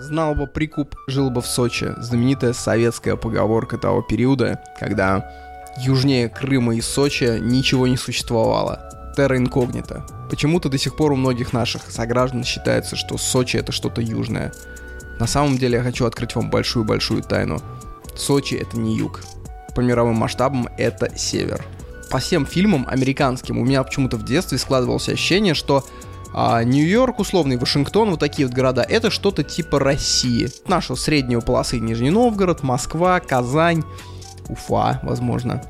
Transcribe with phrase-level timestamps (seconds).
[0.00, 1.92] Знал бы прикуп, жил бы в Сочи.
[1.98, 5.28] Знаменитая советская поговорка того периода, когда
[5.76, 9.12] южнее Крыма и Сочи ничего не существовало.
[9.16, 10.06] Терра инкогнита.
[10.30, 14.52] Почему-то до сих пор у многих наших сограждан считается, что Сочи это что-то южное.
[15.18, 17.60] На самом деле я хочу открыть вам большую-большую тайну.
[18.14, 19.22] Сочи это не юг.
[19.74, 21.64] По мировым масштабам это север.
[22.08, 25.84] По всем фильмам американским у меня почему-то в детстве складывалось ощущение, что
[26.34, 30.50] а Нью-Йорк, условный Вашингтон, вот такие вот города, это что-то типа России.
[30.66, 33.82] Нашего среднего полосы Нижний Новгород, Москва, Казань,
[34.48, 35.62] Уфа, возможно.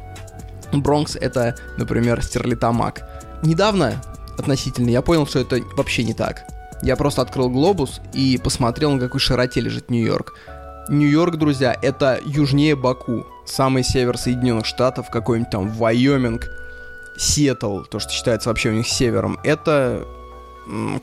[0.72, 3.08] Бронкс это, например, Стерлитамак.
[3.42, 4.02] Недавно,
[4.36, 6.44] относительно, я понял, что это вообще не так.
[6.82, 10.34] Я просто открыл глобус и посмотрел, на какой широте лежит Нью-Йорк.
[10.88, 16.48] Нью-Йорк, друзья, это южнее Баку, самый север Соединенных Штатов, какой-нибудь там Вайоминг,
[17.16, 20.06] Сиэтл, то, что считается вообще у них севером, это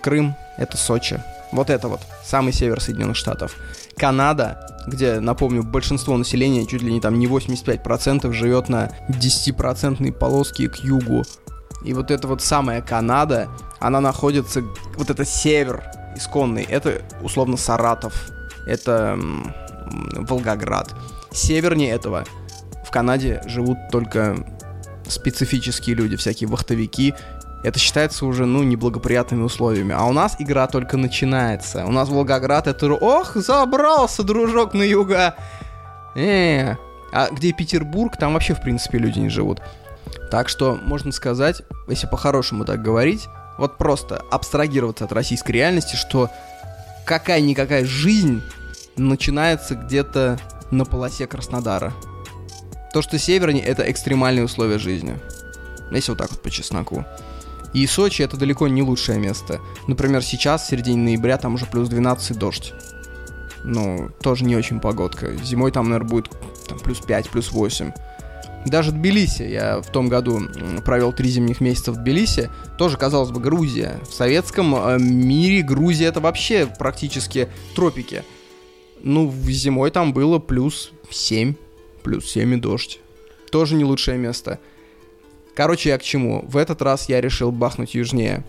[0.02, 1.22] Крым, это Сочи.
[1.52, 3.55] Вот это вот, самый север Соединенных Штатов.
[3.98, 10.70] Канада, где, напомню, большинство населения, чуть ли не там не 85%, живет на 10% полоске
[10.70, 11.24] к югу.
[11.84, 13.48] И вот эта вот самая Канада,
[13.80, 14.63] она находится,
[14.98, 15.84] вот это север
[16.16, 18.29] исконный, это условно Саратов,
[18.68, 19.18] это
[20.16, 20.94] Волгоград.
[21.32, 22.26] Севернее этого
[22.85, 24.35] в Канаде живут только
[25.07, 27.13] специфические люди, всякие вахтовики
[27.66, 29.96] это считается уже, ну, неблагоприятными условиями.
[29.98, 31.84] А у нас игра только начинается.
[31.85, 32.94] У нас Волгоград это...
[32.94, 35.35] Ох, забрался, дружок, на юга.
[36.16, 36.76] Э,
[37.12, 39.62] а где Петербург, там вообще, в принципе, люди не живут.
[40.30, 46.29] Так что, можно сказать, если по-хорошему так говорить, вот просто абстрагироваться от российской реальности, что
[47.05, 48.44] какая-никакая жизнь
[48.96, 50.38] начинается где-то
[50.70, 51.94] на полосе Краснодара.
[52.94, 55.18] То, что севернее, это экстремальные условия жизни.
[55.91, 57.05] Если вот так вот по чесноку.
[57.76, 59.59] И Сочи это далеко не лучшее место.
[59.85, 62.73] Например, сейчас, в середине ноября, там уже плюс 12 дождь.
[63.65, 65.35] Ну, тоже не очень погодка.
[65.44, 66.29] Зимой там, наверное, будет
[66.69, 67.91] там, плюс 5, плюс 8.
[68.66, 70.44] Даже Тбилиси, я в том году
[70.85, 74.00] провел три зимних месяца в Тбилиси, тоже, казалось бы, Грузия.
[74.09, 78.23] В советском э, мире Грузия это вообще практически тропики.
[79.03, 81.55] Ну, зимой там было плюс 7,
[82.03, 83.01] плюс 7 и дождь.
[83.51, 84.59] Тоже не лучшее место.
[85.55, 86.43] Короче, я к чему?
[86.47, 88.43] В этот раз я решил бахнуть южнее.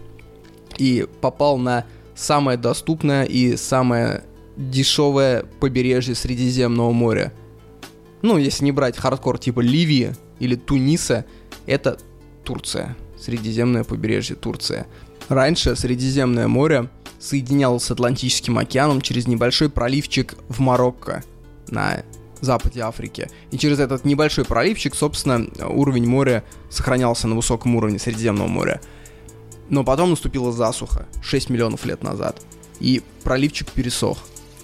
[0.77, 4.25] И попал на самое доступное и самое
[4.57, 7.33] дешевое побережье Средиземного моря.
[8.23, 11.25] Ну, если не брать хардкор типа Ливии или Туниса,
[11.67, 11.99] это
[12.45, 12.97] Турция.
[13.19, 14.87] Средиземное побережье Турция.
[15.29, 21.23] Раньше Средиземное море соединялось с Атлантическим океаном через небольшой проливчик в Марокко
[21.69, 22.03] на
[22.41, 23.31] западе Африки.
[23.51, 28.81] И через этот небольшой проливчик, собственно, уровень моря сохранялся на высоком уровне Средиземного моря.
[29.69, 32.41] Но потом наступила засуха 6 миллионов лет назад.
[32.81, 34.19] И проливчик пересох.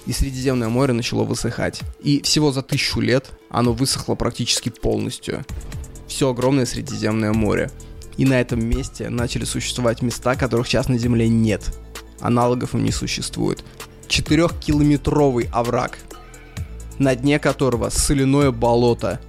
[0.07, 1.81] И Средиземное море начало высыхать.
[2.01, 5.45] И всего за тысячу лет оно высохло практически полностью.
[6.07, 7.71] Все огромное Средиземное море.
[8.17, 11.75] И на этом месте начали существовать места, которых сейчас на Земле нет.
[12.21, 13.65] Аналогов им не существует.
[14.07, 15.99] Четырехкилометровый овраг
[17.03, 19.21] на дне которого соляное болото.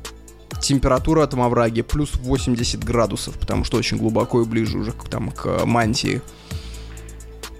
[0.61, 5.31] Температура этом овраге плюс 80 градусов, потому что очень глубоко и ближе уже к, там,
[5.31, 6.21] к мантии.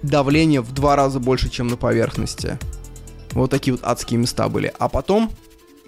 [0.02, 2.58] Давление в два раза больше, чем на поверхности.
[3.32, 4.72] Вот такие вот адские места были.
[4.78, 5.30] А потом,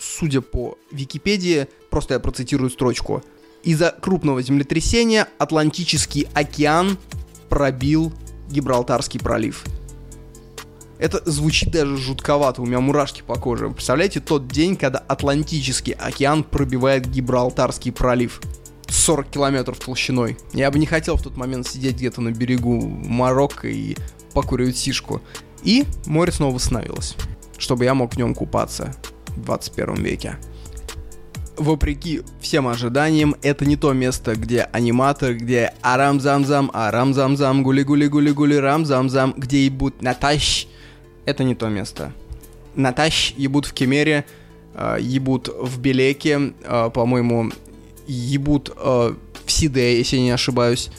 [0.01, 3.23] судя по Википедии, просто я процитирую строчку.
[3.63, 6.99] Из-за крупного землетрясения Атлантический океан
[7.49, 8.13] пробил
[8.51, 9.65] Гибралтарский пролив.
[10.99, 13.69] Это звучит даже жутковато, у меня мурашки по коже.
[13.69, 18.41] Представляете тот день, когда Атлантический океан пробивает Гибралтарский пролив?
[18.89, 20.37] 40 километров толщиной.
[20.53, 23.97] Я бы не хотел в тот момент сидеть где-то на берегу Марокко и
[24.33, 25.21] покуривать сишку.
[25.63, 27.17] И море снова восстановилось,
[27.59, 28.95] чтобы я мог в нем купаться
[29.29, 30.37] в 21 веке.
[31.57, 39.65] Вопреки всем ожиданиям, это не то место, где аниматор, где арам-зам-зам, арам-зам-зам, гули-гули-гули-гули, рам-зам-зам, где
[39.65, 40.69] ебут Наташ,
[41.27, 42.13] это не то место.
[42.75, 44.25] Наташ ебут в Кемере,
[44.75, 47.51] э, ебут в Белеке, э, по-моему,
[48.07, 49.15] ебут э,
[49.45, 50.91] в Сиде, если не ошибаюсь,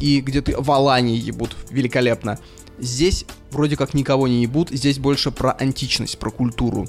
[0.00, 2.38] и где-то в Алании ебут великолепно.
[2.78, 6.86] Здесь вроде как никого не ебут, здесь больше про античность, про культуру.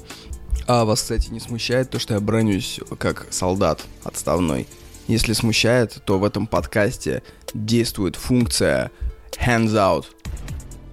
[0.66, 4.66] А вас, кстати, не смущает то, что я бронюсь как солдат отставной?
[5.06, 7.22] Если смущает, то в этом подкасте
[7.54, 8.90] действует функция
[9.32, 10.04] hands out.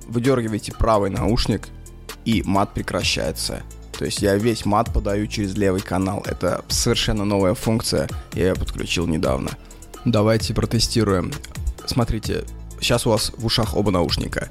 [0.08, 1.68] Выдергивайте правый наушник
[2.26, 3.64] и мат прекращается.
[3.98, 6.24] То есть я весь мат подаю через левый канал.
[6.26, 9.52] Это совершенно новая функция, я ее подключил недавно.
[10.04, 11.32] Давайте протестируем.
[11.86, 12.44] Смотрите,
[12.82, 14.50] сейчас у вас в ушах оба наушника.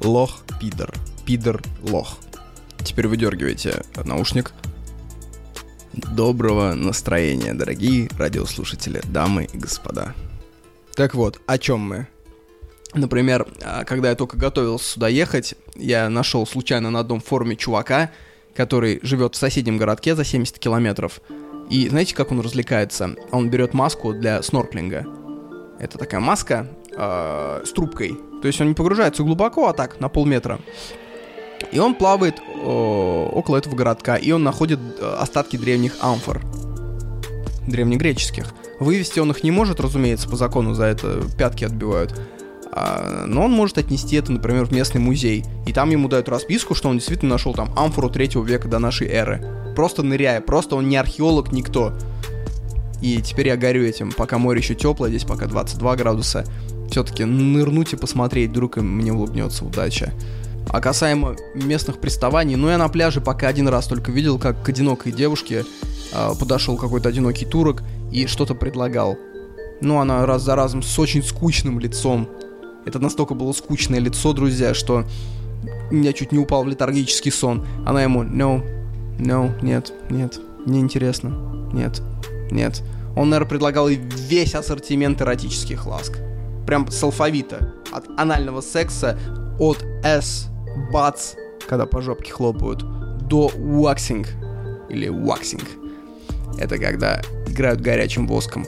[0.00, 0.92] Лох, пидор.
[1.26, 2.18] Пидор, лох.
[2.84, 4.52] теперь выдергивайте наушник.
[5.92, 10.14] Доброго настроения, дорогие радиослушатели, дамы и господа.
[10.94, 12.08] Так вот, о чем мы?
[12.96, 18.10] Например, а, когда я только готовился сюда ехать, я нашел случайно на одном форуме чувака,
[18.54, 21.20] который живет в соседнем городке за 70 километров.
[21.68, 23.16] И знаете, как он развлекается?
[23.30, 25.06] Он берет маску для снорклинга.
[25.78, 28.18] Это такая маска э, с трубкой.
[28.40, 30.58] То есть он не погружается глубоко, а так, на полметра.
[31.72, 36.40] И он плавает о, около этого городка, и он находит э, остатки древних амфор.
[37.66, 38.46] Древнегреческих.
[38.78, 42.14] Вывести он их не может, разумеется, по закону за это пятки отбивают.
[42.78, 45.46] А, но он может отнести это, например, в местный музей.
[45.66, 49.08] И там ему дают расписку, что он действительно нашел там амфору третьего века до нашей
[49.08, 49.42] эры.
[49.74, 51.94] Просто ныряя, просто он не археолог, никто.
[53.00, 56.44] И теперь я горю этим, пока море еще теплое, здесь пока 22 градуса.
[56.90, 60.12] Все-таки нырнуть и посмотреть, вдруг мне улыбнется удача.
[60.68, 64.68] А касаемо местных приставаний, ну я на пляже пока один раз только видел, как к
[64.68, 65.64] одинокой девушке
[66.12, 67.82] э, подошел какой-то одинокий турок
[68.12, 69.16] и что-то предлагал.
[69.80, 72.28] Ну, она раз за разом с очень скучным лицом.
[72.86, 75.04] Это настолько было скучное лицо, друзья, что
[75.90, 77.66] я чуть не упал в летаргический сон.
[77.84, 78.64] Она ему, no,
[79.18, 81.30] no, нет, нет, не интересно,
[81.72, 82.00] нет,
[82.50, 82.82] нет.
[83.16, 86.18] Он, наверное, предлагал и весь ассортимент эротических ласк.
[86.66, 87.72] Прям с алфавита.
[87.92, 89.18] От анального секса,
[89.58, 90.48] от S,
[90.92, 91.34] бац,
[91.66, 92.84] когда по жопке хлопают,
[93.26, 94.26] до waxing
[94.90, 95.64] или waxing.
[96.58, 98.66] Это когда играют горячим воском.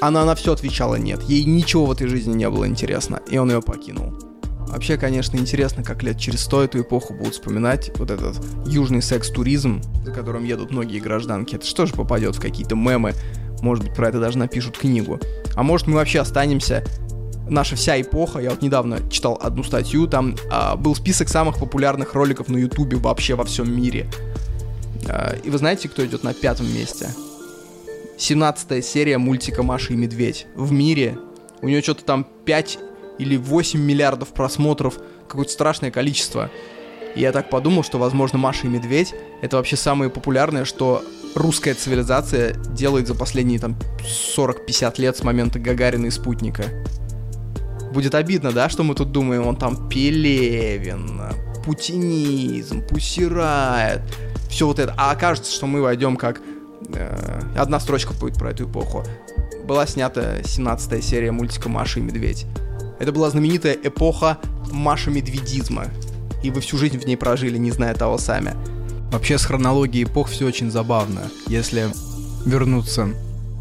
[0.00, 1.22] Она на все отвечала нет.
[1.22, 4.14] Ей ничего в этой жизни не было интересно, и он ее покинул.
[4.68, 8.36] Вообще, конечно, интересно, как лет через сто эту эпоху будут вспоминать вот этот
[8.66, 11.56] южный секс-туризм, за которым едут многие гражданки.
[11.56, 13.14] Это что же попадет в какие-то мемы?
[13.62, 15.18] Может быть, про это даже напишут книгу.
[15.56, 16.84] А может, мы вообще останемся
[17.48, 22.14] наша вся эпоха, я вот недавно читал одну статью, там а, был список самых популярных
[22.14, 24.08] роликов на Ютубе вообще во всем мире.
[25.08, 27.08] А, и вы знаете, кто идет на пятом месте?
[28.20, 30.46] 17 серия мультика «Маша и Медведь».
[30.54, 31.16] В мире
[31.62, 32.78] у нее что-то там 5
[33.18, 36.50] или 8 миллиардов просмотров, какое-то страшное количество.
[37.14, 41.02] И я так подумал, что, возможно, Маша и Медведь— это вообще самое популярное, что
[41.34, 43.74] русская цивилизация делает за последние там
[44.36, 46.64] 40-50 лет с момента Гагарина и спутника.
[47.94, 51.22] Будет обидно, да, что мы тут думаем, он там Пелевин,
[51.64, 54.02] путинизм, пусирает,
[54.50, 54.94] все вот это.
[54.98, 56.42] А окажется, что мы войдем как
[57.56, 59.04] одна строчка будет про эту эпоху.
[59.64, 62.46] Была снята 17 серия мультика «Маша и медведь».
[62.98, 64.38] Это была знаменитая эпоха
[64.70, 65.86] Маша-медведизма.
[66.42, 68.54] И вы всю жизнь в ней прожили, не зная того сами.
[69.10, 71.22] Вообще с хронологией эпох все очень забавно.
[71.46, 71.88] Если
[72.46, 73.08] вернуться,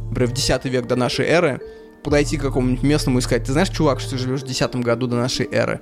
[0.10, 1.60] например, в 10 век до нашей эры,
[2.04, 5.08] подойти к какому-нибудь местному и сказать, ты знаешь, чувак, что ты живешь в 10 году
[5.08, 5.80] до нашей эры?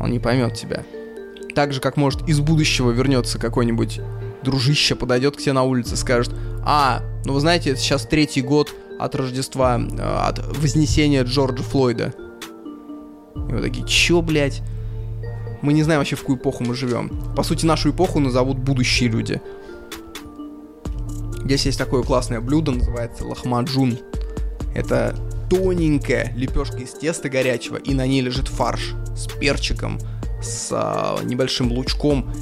[0.00, 0.82] Он не поймет тебя.
[1.54, 4.00] Так же, как может из будущего вернется какой-нибудь
[4.44, 6.34] дружище подойдет к тебе на улице и скажет,
[6.64, 12.14] а, ну вы знаете, это сейчас третий год от Рождества, э, от Вознесения Джорджа Флойда.
[13.34, 14.62] И вы такие, чё, блядь?
[15.62, 17.10] Мы не знаем вообще, в какую эпоху мы живем.
[17.36, 19.40] По сути, нашу эпоху назовут будущие люди.
[21.44, 23.98] Здесь есть такое классное блюдо, называется лахмаджун.
[24.74, 25.16] Это
[25.50, 29.98] тоненькая лепешка из теста горячего, и на ней лежит фарш с перчиком,
[30.40, 32.32] с а, небольшим лучком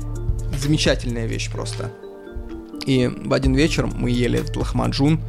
[0.61, 1.91] замечательная вещь просто.
[2.87, 5.21] И в один вечер мы ели этот лохмаджун,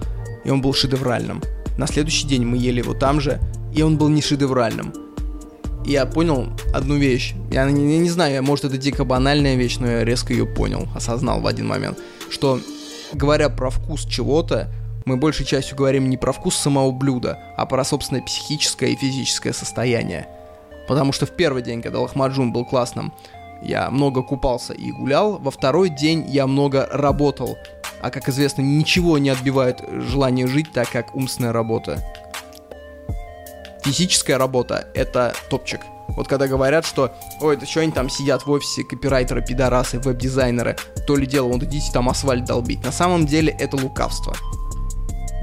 [0.44, 1.42] и он был шедевральным.
[1.78, 3.40] На следующий день мы ели его там же,
[3.74, 4.94] и он был не шедевральным.
[5.86, 7.34] И я понял одну вещь.
[7.52, 11.42] Я я не знаю, может это дико банальная вещь, но я резко ее понял, осознал
[11.42, 11.98] в один момент.
[12.30, 12.60] Что,
[13.14, 14.72] говоря про вкус чего-то,
[15.06, 19.54] мы большей частью говорим не про вкус самого блюда, а про собственное психическое и физическое
[19.54, 20.28] состояние.
[20.88, 23.14] Потому что в первый день, когда лохмаджун был классным,
[23.62, 27.58] я много купался и гулял, во второй день я много работал.
[28.02, 32.00] А как известно, ничего не отбивает желание жить, так как умственная работа.
[33.84, 35.82] Физическая работа— это топчик.
[36.10, 40.76] Вот когда говорят, что «Ой, это что они там сидят в офисе, копирайтеры, пидорасы, веб-дизайнеры,
[41.08, 42.84] то ли дело, вот идите там асфальт долбить».
[42.84, 44.36] На самом деле это лукавство.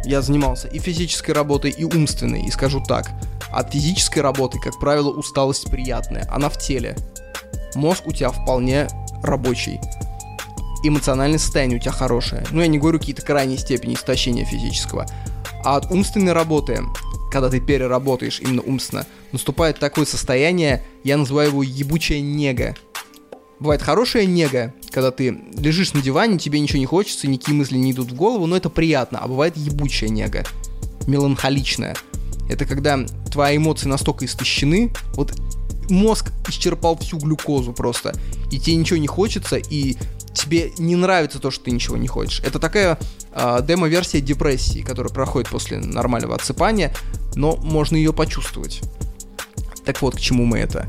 [0.05, 3.11] Я занимался и физической работой, и умственной, и скажу так.
[3.51, 6.97] От физической работы, как правило, усталость приятная, она в теле
[7.79, 8.89] мозг у тебя вполне
[9.23, 9.81] рабочий.
[10.85, 12.45] Эмоциональное состояние у тебя хорошее.
[12.51, 15.07] Ну, я не говорю какие-то крайние степени истощения физического.
[15.65, 16.83] А от умственной работы,
[17.33, 22.77] когда ты переработаешь именно умственно, наступает такое состояние, я называю его ебучая нега.
[23.59, 27.91] Бывает хорошая нега, когда ты лежишь на диване, тебе ничего не хочется, никакие мысли не
[27.91, 29.19] идут в голову, но это приятно.
[29.19, 30.45] А бывает ебучая нега,
[31.07, 31.97] меланхоличная.
[32.49, 32.99] Это когда
[33.31, 35.35] твои эмоции настолько истощены, вот
[35.91, 38.15] мозг исчерпал всю глюкозу просто,
[38.51, 39.97] и тебе ничего не хочется, и
[40.33, 42.41] тебе не нравится то, что ты ничего не хочешь.
[42.41, 42.99] Это такая
[43.33, 46.95] э, демо-версия депрессии, которая проходит после нормального отсыпания,
[47.35, 48.83] но можно ее почувствовать.
[49.85, 50.87] Так вот, к чему мы это.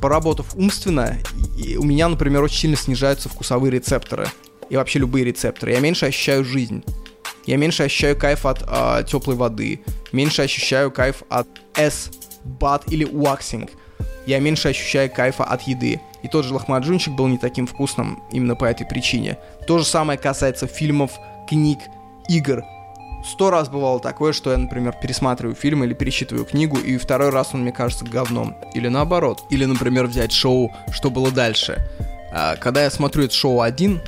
[0.00, 1.18] Поработав умственно,
[1.56, 4.28] и у меня, например, очень сильно снижаются вкусовые рецепторы.
[4.70, 5.72] И вообще любые рецепторы.
[5.72, 6.84] Я меньше ощущаю жизнь.
[7.46, 9.80] Я меньше ощущаю кайф от э, теплой воды.
[10.12, 12.10] Меньше ощущаю кайф от S,
[12.44, 13.70] бат или уаксинг.
[14.26, 16.00] Я меньше ощущаю кайфа от еды.
[16.22, 19.38] И тот же лохмаджунчик был не таким вкусным именно по этой причине.
[19.66, 21.12] То же самое касается фильмов,
[21.48, 21.78] книг,
[22.28, 22.64] игр.
[23.24, 27.50] Сто раз бывало такое, что я, например, пересматриваю фильм или пересчитываю книгу, и второй раз
[27.52, 28.56] он мне кажется говном.
[28.74, 29.44] Или наоборот.
[29.50, 31.78] Или, например, взять шоу «Что было дальше».
[32.32, 34.00] А, когда я смотрю это шоу один,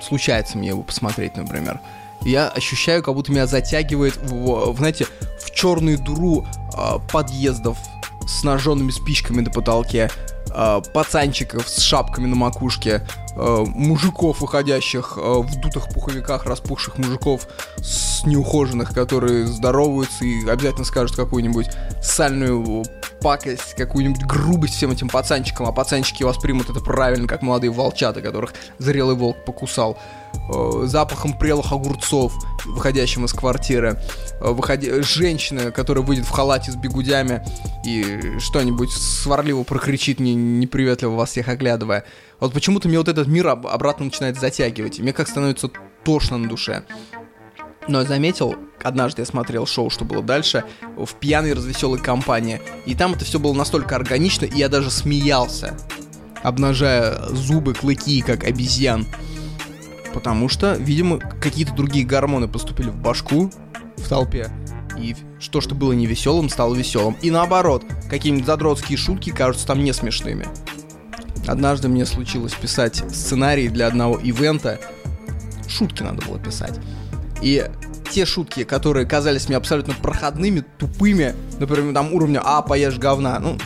[0.00, 1.80] случается мне его посмотреть, например,
[2.24, 5.06] я ощущаю, как будто меня затягивает, в, в знаете,
[5.52, 7.78] в черную дуру э, подъездов
[8.26, 10.10] с ножженными спичками на потолке,
[10.50, 17.46] э, пацанчиков с шапками на макушке, э, мужиков, выходящих э, в дутых пуховиках, распухших мужиков
[17.78, 21.68] с неухоженных, которые здороваются и обязательно скажут какую-нибудь
[22.02, 22.84] сальную
[23.20, 28.54] пакость, какую-нибудь грубость всем этим пацанчикам, а пацанчики воспримут это правильно, как молодые волчата, которых
[28.78, 29.98] зрелый волк покусал.
[30.48, 32.32] Э, запахом прелых огурцов,
[32.64, 34.00] выходящим из квартиры.
[34.40, 35.02] Э, выходи...
[35.02, 37.44] Женщина, которая выйдет в халате с бегудями
[37.86, 42.04] и что-нибудь сварливо прокричит, не, неприветливо вас всех оглядывая.
[42.40, 45.70] Вот почему-то мне вот этот мир об- обратно начинает затягивать, и мне как становится
[46.04, 46.84] тошно на душе.
[47.88, 50.64] Но я заметил, однажды я смотрел шоу, что было дальше,
[50.96, 52.60] в пьяной развеселой компании.
[52.86, 55.76] И там это все было настолько органично, и я даже смеялся,
[56.42, 59.06] обнажая зубы, клыки, как обезьян.
[60.12, 63.50] Потому что, видимо, какие-то другие гормоны поступили в башку,
[63.96, 64.50] в толпе.
[64.98, 67.16] И что, что было не веселым, стало веселым.
[67.22, 70.46] И наоборот, какие-нибудь задротские шутки кажутся там не смешными.
[71.46, 74.78] Однажды мне случилось писать сценарий для одного ивента.
[75.66, 76.78] Шутки надо было писать.
[77.40, 77.68] И
[78.12, 83.58] те шутки, которые казались мне абсолютно проходными, тупыми, например, там уровня «А, поешь говна», ну,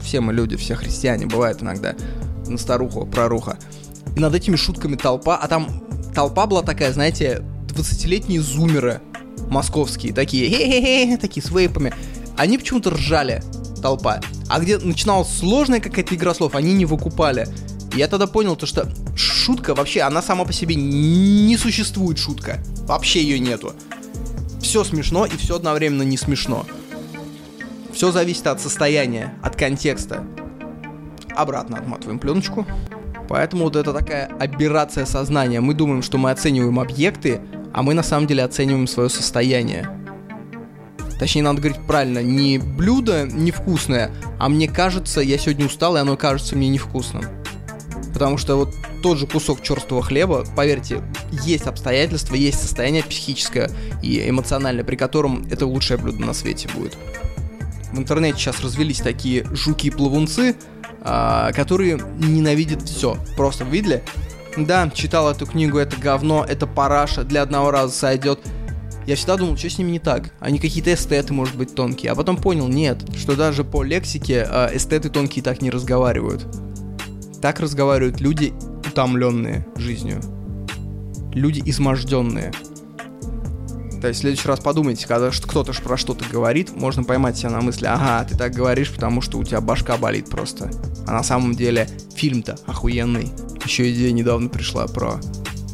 [0.00, 1.94] все мы люди, все христиане, бывает иногда
[2.46, 3.58] на старуху, проруха.
[4.16, 5.68] И над этими шутками толпа, а там
[6.14, 9.00] толпа была такая, знаете, 20-летние зумеры
[9.48, 11.92] московские, такие, такие с вейпами.
[12.36, 13.42] Они почему-то ржали,
[13.82, 14.20] толпа.
[14.48, 17.48] А где начиналась сложная какая-то игра слов, они не выкупали.
[17.94, 22.62] Я тогда понял то, что шутка вообще, она сама по себе не существует шутка.
[22.82, 23.72] Вообще ее нету.
[24.60, 26.66] Все смешно и все одновременно не смешно.
[27.92, 30.24] Все зависит от состояния, от контекста.
[31.34, 32.66] Обратно отматываем пленочку.
[33.28, 35.60] Поэтому вот это такая аберрация сознания.
[35.60, 37.40] Мы думаем, что мы оцениваем объекты,
[37.74, 39.88] а мы на самом деле оцениваем свое состояние.
[41.18, 46.16] Точнее, надо говорить правильно, не блюдо невкусное, а мне кажется, я сегодня устал, и оно
[46.16, 47.24] кажется мне невкусным.
[48.12, 51.02] Потому что вот тот же кусок черствого хлеба, поверьте,
[51.44, 53.70] есть обстоятельства, есть состояние психическое
[54.02, 56.96] и эмоциональное, при котором это лучшее блюдо на свете будет.
[57.92, 60.56] В интернете сейчас развелись такие жуки-плавунцы,
[61.02, 63.16] а, которые ненавидят все.
[63.36, 64.02] Просто видели?
[64.56, 68.40] Да, читал эту книгу, это говно, это параша, для одного раза сойдет.
[69.06, 70.34] Я всегда думал, что с ними не так.
[70.38, 72.12] Они какие-то эстеты, может быть, тонкие.
[72.12, 76.46] А потом понял, нет, что даже по лексике э, эстеты тонкие так не разговаривают.
[77.40, 78.52] Так разговаривают люди,
[78.86, 80.20] утомленные жизнью.
[81.32, 82.52] Люди изможденные.
[84.00, 87.60] То есть в следующий раз подумайте, когда кто-то про что-то говорит, можно поймать себя на
[87.60, 90.70] мысли, ага, ты так говоришь, потому что у тебя башка болит просто.
[91.06, 93.32] А на самом деле фильм-то охуенный.
[93.64, 95.20] Еще идея недавно пришла про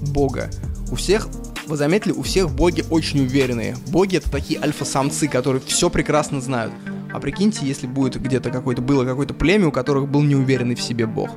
[0.09, 0.51] Бога.
[0.91, 1.29] У всех,
[1.67, 3.77] вы заметили, у всех боги очень уверенные.
[3.89, 6.73] Боги это такие альфа-самцы, которые все прекрасно знают.
[7.13, 11.07] А прикиньте, если будет где-то какое-то, было какое-то племя, у которых был неуверенный в себе
[11.07, 11.31] бог.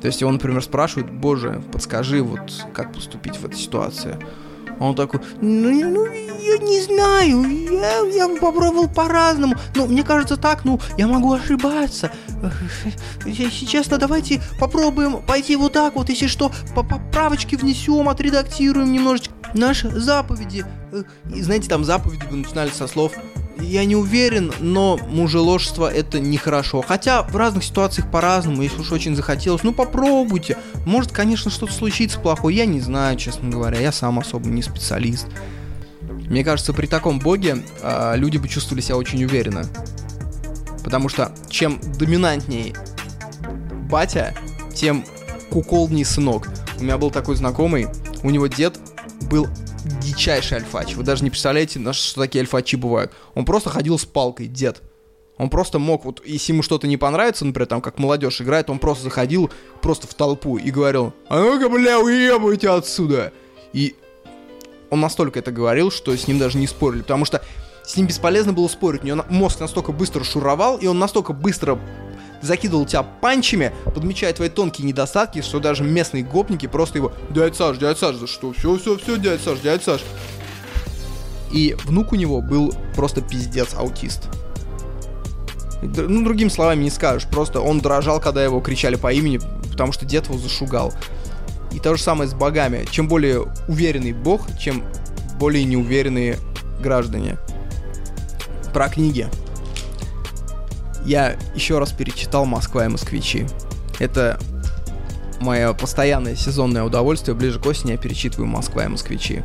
[0.00, 4.18] То есть его, например, спрашивают, боже, подскажи, вот как поступить в этой ситуации.
[4.80, 10.64] Он такой, ну, ну я не знаю, я, я попробовал по-разному, но мне кажется так,
[10.64, 12.10] ну, я могу ошибаться.
[13.66, 20.64] Честно, давайте попробуем пойти вот так вот, если что, поправочки внесем, отредактируем немножечко наши заповеди.
[21.34, 23.12] И знаете, там заповеди бы начинались со слов
[23.62, 26.82] я не уверен, но мужеложство это нехорошо.
[26.82, 30.56] Хотя в разных ситуациях по-разному, если уж очень захотелось, ну попробуйте.
[30.84, 35.26] Может, конечно, что-то случится плохое, я не знаю, честно говоря, я сам особо не специалист.
[36.00, 39.66] Мне кажется, при таком боге э, люди бы чувствовали себя очень уверенно.
[40.82, 42.74] Потому что чем доминантнее
[43.88, 44.34] батя,
[44.74, 45.04] тем
[45.50, 46.48] куколней сынок.
[46.78, 47.86] У меня был такой знакомый,
[48.22, 48.78] у него дед
[49.30, 49.46] был
[49.84, 50.94] дичайший альфач.
[50.94, 53.12] Вы даже не представляете, что такие альфачи бывают.
[53.34, 54.82] Он просто ходил с палкой, дед.
[55.38, 58.78] Он просто мог, вот если ему что-то не понравится, например, там, как молодежь играет, он
[58.78, 63.32] просто заходил просто в толпу и говорил, а ну-ка, бля, уебайте отсюда.
[63.72, 63.96] И
[64.90, 67.42] он настолько это говорил, что с ним даже не спорили, потому что
[67.84, 71.80] с ним бесполезно было спорить, у него мозг настолько быстро шуровал, и он настолько быстро
[72.42, 77.78] закидывал тебя панчами, подмечая твои тонкие недостатки, что даже местные гопники просто его «Дядь Саш,
[77.78, 78.52] дядь Саш, за что?
[78.52, 80.02] Все, все, все, дядь Саш, дядь Саш».
[81.52, 84.28] И внук у него был просто пиздец аутист.
[85.82, 90.06] Ну, другими словами не скажешь, просто он дрожал, когда его кричали по имени, потому что
[90.06, 90.92] дед его зашугал.
[91.72, 92.86] И то же самое с богами.
[92.90, 94.84] Чем более уверенный бог, чем
[95.38, 96.38] более неуверенные
[96.80, 97.36] граждане.
[98.72, 99.28] Про книги
[101.04, 103.46] я еще раз перечитал «Москва и москвичи».
[103.98, 104.38] Это
[105.40, 107.34] мое постоянное сезонное удовольствие.
[107.34, 109.42] Ближе к осени я перечитываю «Москва и москвичи».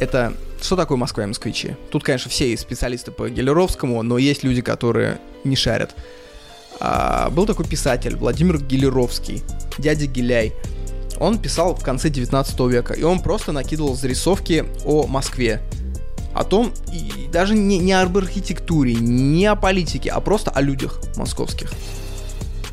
[0.00, 1.76] Это что такое Москва и москвичи?
[1.90, 5.94] Тут, конечно, все специалисты по Гелеровскому, но есть люди, которые не шарят.
[6.80, 9.42] А, был такой писатель Владимир Гелеровский,
[9.78, 10.52] дядя Геляй.
[11.18, 15.62] Он писал в конце 19 века, и он просто накидывал зарисовки о Москве
[16.34, 21.00] о том, и даже не, не об архитектуре, не о политике, а просто о людях
[21.16, 21.72] московских.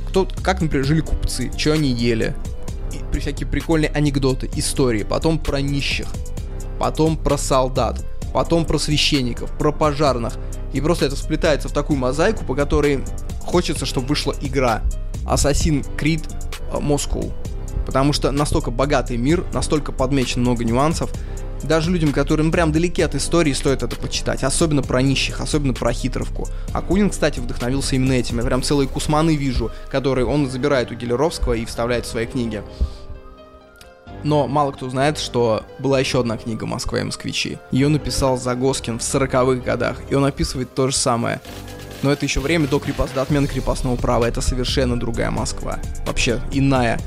[0.09, 2.35] Кто, как, например, жили купцы, что они ели,
[3.13, 6.07] и всякие прикольные анекдоты, истории, потом про нищих,
[6.79, 10.33] потом про солдат, потом про священников, про пожарных.
[10.73, 13.03] И просто это сплетается в такую мозаику, по которой
[13.41, 14.83] хочется, чтобы вышла игра
[15.25, 16.29] Assassin's Creed
[16.73, 17.31] Moscow.
[17.85, 21.11] Потому что настолько богатый мир, настолько подмечен много нюансов,
[21.63, 24.43] даже людям, которым прям далеки от истории, стоит это почитать.
[24.43, 26.47] Особенно про нищих, особенно про хитровку.
[26.73, 28.37] Акунин, кстати, вдохновился именно этим.
[28.37, 32.61] Я прям целые кусманы вижу, которые он забирает у Гелеровского и вставляет в свои книги.
[34.23, 37.59] Но мало кто знает, что была еще одна книга «Москва и москвичи».
[37.71, 41.41] Ее написал Загоскин в 40-х годах, и он описывает то же самое.
[42.01, 43.13] Но это еще время до, крепост...
[43.13, 45.79] до отмены крепостного права, это совершенно другая Москва.
[46.07, 46.99] Вообще иная.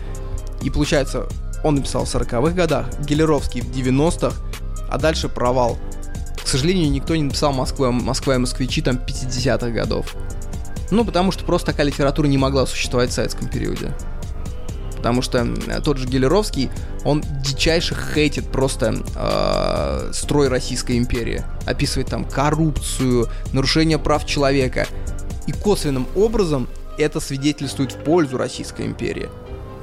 [0.62, 1.28] И получается,
[1.64, 4.34] он написал в 40-х годах, Гелеровский в 90-х,
[4.88, 5.78] а дальше провал.
[6.42, 10.14] К сожалению, никто не написал Москва, Москва и москвичи там 50-х годов.
[10.90, 13.92] Ну, потому что просто такая литература не могла существовать в советском периоде.
[14.96, 15.46] Потому что
[15.84, 16.70] тот же Гелеровский,
[17.04, 21.44] он дичайше хейтит просто э, строй Российской империи.
[21.66, 24.86] Описывает там коррупцию, нарушение прав человека.
[25.46, 26.66] И косвенным образом
[26.98, 29.28] это свидетельствует в пользу Российской империи.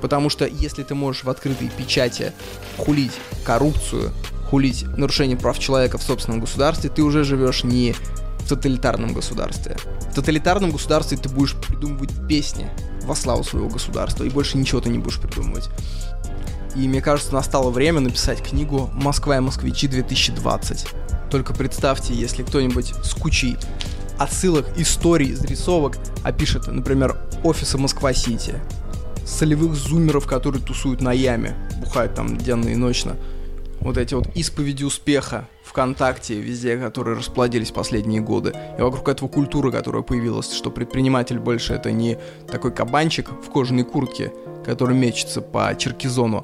[0.01, 2.33] Потому что если ты можешь в открытой печати
[2.77, 4.11] хулить коррупцию,
[4.49, 9.77] хулить нарушение прав человека в собственном государстве, ты уже живешь не в тоталитарном государстве.
[10.11, 12.69] В тоталитарном государстве ты будешь придумывать песни
[13.03, 15.69] во славу своего государства, и больше ничего ты не будешь придумывать.
[16.75, 20.87] И мне кажется, настало время написать книгу «Москва и москвичи 2020».
[21.31, 23.57] Только представьте, если кто-нибудь с кучей
[24.17, 28.55] отсылок, историй, зарисовок опишет, например, офисы Москва-Сити,
[29.25, 33.15] солевых зумеров, которые тусуют на яме, бухают там денно и ночно.
[33.81, 38.53] Вот эти вот исповеди успеха ВКонтакте, везде, которые расплодились последние годы.
[38.77, 42.17] И вокруг этого культура, которая появилась, что предприниматель больше это не
[42.49, 44.31] такой кабанчик в кожаной куртке,
[44.65, 46.43] который мечется по черкизону,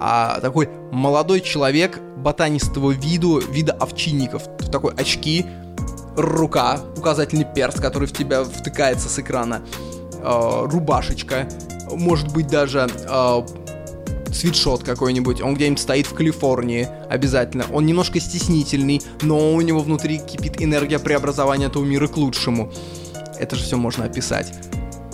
[0.00, 4.44] а такой молодой человек ботанистого виду, вида овчинников.
[4.70, 5.44] Такой очки,
[6.16, 9.62] рука, указательный перст, который в тебя втыкается с экрана,
[10.20, 11.48] э, рубашечка,
[11.96, 13.42] может быть даже э,
[14.32, 17.66] свитшот какой-нибудь, он где-нибудь стоит в Калифорнии обязательно.
[17.72, 22.72] Он немножко стеснительный, но у него внутри кипит энергия преобразования этого мира к лучшему.
[23.38, 24.52] Это же все можно описать.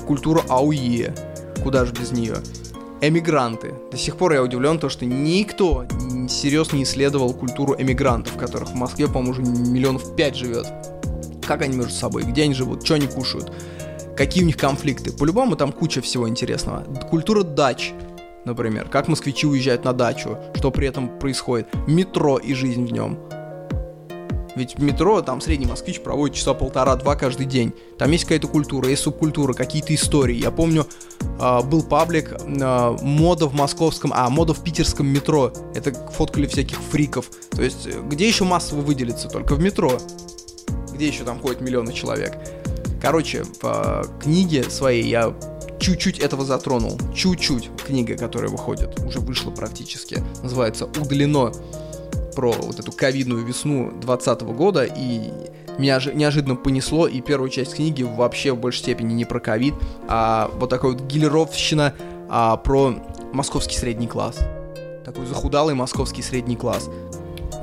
[0.06, 1.14] Культура АУЕ.
[1.62, 2.36] Куда же без нее?
[3.00, 3.74] Эмигранты.
[3.90, 5.86] До сих пор я удивлен, то, что никто
[6.28, 10.66] серьезно не исследовал культуру эмигрантов, которых в Москве, по-моему, уже миллионов пять живет.
[11.46, 13.52] Как они между собой, где они живут, что они кушают
[14.16, 15.12] какие у них конфликты.
[15.12, 16.84] По-любому там куча всего интересного.
[17.08, 17.92] Культура дач,
[18.44, 18.88] например.
[18.88, 21.68] Как москвичи уезжают на дачу, что при этом происходит.
[21.86, 23.18] Метро и жизнь в нем.
[24.56, 27.72] Ведь в метро там средний москвич проводит часа полтора-два каждый день.
[27.98, 30.36] Там есть какая-то культура, есть субкультура, какие-то истории.
[30.36, 30.86] Я помню,
[31.40, 35.52] э, был паблик э, мода в московском, а мода в питерском метро.
[35.74, 37.30] Это фоткали всяких фриков.
[37.50, 39.28] То есть э, где еще массово выделиться?
[39.28, 39.98] Только в метро.
[40.92, 42.38] Где еще там ходят миллионы человек?
[43.04, 45.34] Короче, в э, книге своей я
[45.78, 46.98] чуть-чуть этого затронул.
[47.14, 47.68] Чуть-чуть.
[47.86, 50.22] Книга, которая выходит, уже вышла практически.
[50.42, 51.52] Называется «Удалено»
[52.34, 55.30] про вот эту ковидную весну 2020 года, и
[55.76, 59.74] меня же неожиданно понесло, и первую часть книги вообще в большей степени не про ковид,
[60.08, 61.94] а вот такой вот гиллеровщина
[62.30, 62.94] а, про
[63.34, 64.38] московский средний класс.
[65.04, 66.88] Такой захудалый московский средний класс.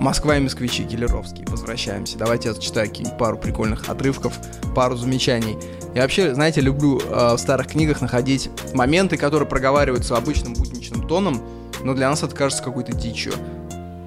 [0.01, 1.45] Москва и москвичи, Гелеровский.
[1.45, 2.17] Возвращаемся.
[2.17, 4.33] Давайте я зачитаю пару прикольных отрывков,
[4.75, 5.59] пару замечаний.
[5.93, 11.39] Я вообще, знаете, люблю э, в старых книгах находить моменты, которые проговариваются обычным будничным тоном,
[11.83, 13.33] но для нас это кажется какой-то дичью.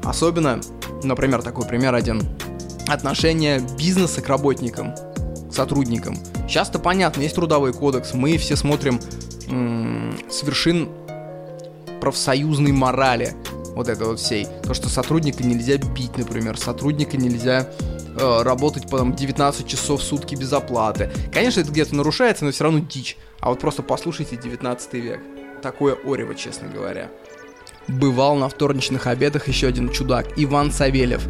[0.02, 0.61] Особенно,
[1.04, 2.22] например, такой пример один.
[2.88, 4.96] Отношение бизнеса к работникам,
[5.48, 6.18] к сотрудникам.
[6.48, 8.98] Часто понятно, есть трудовой кодекс, мы все смотрим
[9.46, 10.88] м- с вершин
[12.00, 13.35] профсоюзной морали
[13.74, 14.46] вот это вот всей.
[14.62, 17.68] То, что сотрудника нельзя бить, например, сотрудника нельзя
[18.18, 21.10] э, работать по там, 19 часов в сутки без оплаты.
[21.32, 23.16] Конечно, это где-то нарушается, но все равно дичь.
[23.40, 25.20] А вот просто послушайте 19 век.
[25.62, 27.10] Такое орево, честно говоря.
[27.88, 31.29] Бывал на вторничных обедах еще один чудак, Иван Савельев.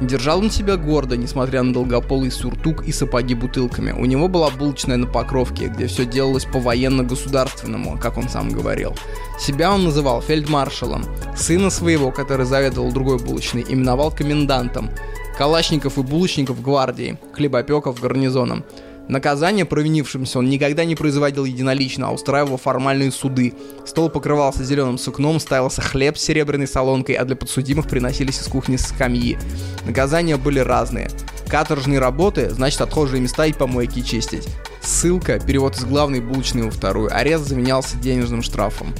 [0.00, 3.92] Держал он себя гордо, несмотря на долгополый суртук и сапоги бутылками.
[3.92, 8.94] У него была булочная на Покровке, где все делалось по военно-государственному, как он сам говорил.
[9.40, 11.04] Себя он называл фельдмаршалом.
[11.34, 14.90] Сына своего, который заведовал другой булочной, именовал комендантом.
[15.38, 18.64] Калашников и булочников гвардии, хлебопеков гарнизоном.
[19.08, 23.54] Наказание провинившимся он никогда не производил единолично, а устраивал формальные суды.
[23.84, 28.76] Стол покрывался зеленым сукном, ставился хлеб с серебряной солонкой, а для подсудимых приносились из кухни
[28.76, 29.38] скамьи.
[29.84, 31.08] Наказания были разные.
[31.48, 34.48] Каторжные работы, значит отхожие места и помойки чистить.
[34.82, 38.92] Ссылка, перевод из главной булочной во вторую, арест заменялся денежным штрафом.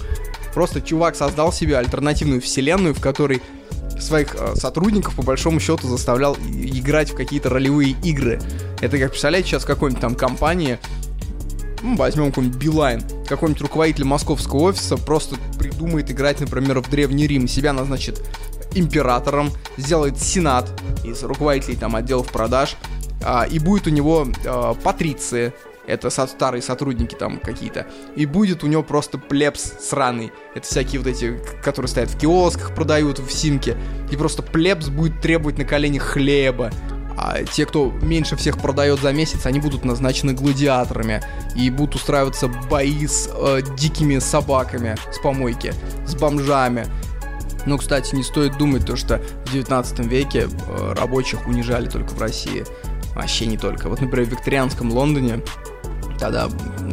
[0.55, 3.43] Просто чувак создал себе альтернативную вселенную, в которой
[3.99, 8.41] своих э, сотрудников по большому счету заставлял играть в какие-то ролевые игры.
[8.81, 10.79] Это как представляете сейчас какой-нибудь там компании,
[11.83, 17.49] ну, возьмем какой-нибудь Билайн, какой-нибудь руководитель московского офиса просто придумает играть, например, в Древний Рим,
[17.49, 18.23] себя назначит
[18.75, 20.69] императором, сделает сенат
[21.05, 22.77] из руководителей там отделов продаж,
[23.23, 25.53] а, и будет у него а, патриции,
[25.87, 30.33] это старые сотрудники там какие-то, и будет у него просто плебс сраный.
[30.55, 33.77] Это всякие вот эти, которые стоят в киосках, продают в симке,
[34.11, 36.71] и просто плебс будет требовать на коленях хлеба.
[37.19, 41.23] А те, кто меньше всех продает за месяц, они будут назначены гладиаторами
[41.55, 45.73] и будут устраиваться бои с э, дикими собаками с помойки,
[46.07, 46.87] с бомжами.
[47.65, 52.21] Но, кстати, не стоит думать то, что в 19 веке э, рабочих унижали только в
[52.21, 52.65] России.
[53.15, 53.89] Вообще не только.
[53.89, 55.41] Вот, например, в викторианском Лондоне
[56.19, 56.49] Тогда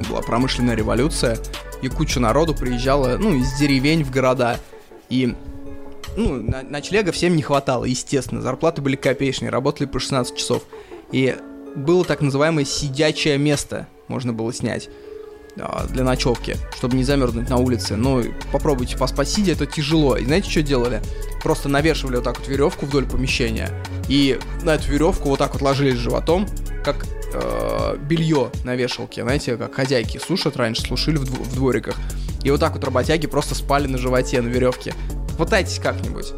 [0.09, 1.37] была промышленная революция,
[1.81, 4.59] и куча народу приезжала, ну, из деревень в города.
[5.09, 5.35] И,
[6.15, 8.41] ну, ночлега всем не хватало, естественно.
[8.41, 10.63] Зарплаты были копеечные, работали по 16 часов.
[11.11, 11.35] И
[11.75, 14.89] было так называемое сидячее место, можно было снять
[15.59, 17.95] а, для ночевки, чтобы не замерзнуть на улице.
[17.95, 20.17] Но попробуйте поспать сидя, это тяжело.
[20.17, 21.01] И знаете, что делали?
[21.41, 23.69] Просто навешивали вот так вот веревку вдоль помещения,
[24.07, 26.47] и на эту веревку вот так вот ложились животом,
[26.83, 31.97] как э, белье на вешалке, знаете, как хозяйки сушат раньше, слушали в, дв- в двориках.
[32.43, 34.93] И вот так вот работяги просто спали на животе, на веревке.
[35.37, 36.33] Попытайтесь как-нибудь.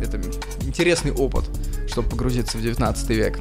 [0.00, 0.20] Это
[0.62, 1.44] интересный опыт,
[1.88, 3.38] чтобы погрузиться в 19 век.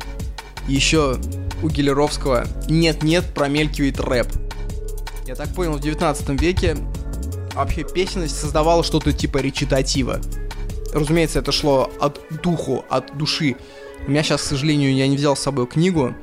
[0.68, 1.18] Еще
[1.64, 4.28] у Гелеровского нет-нет промелькивает рэп.
[5.26, 6.76] Я так понял, в 19 веке
[7.54, 10.20] вообще песенность создавала что-то типа речитатива.
[10.94, 13.56] Разумеется, это шло от духу, от души.
[14.08, 16.16] У меня сейчас, к сожалению, я не взял с собой книгу,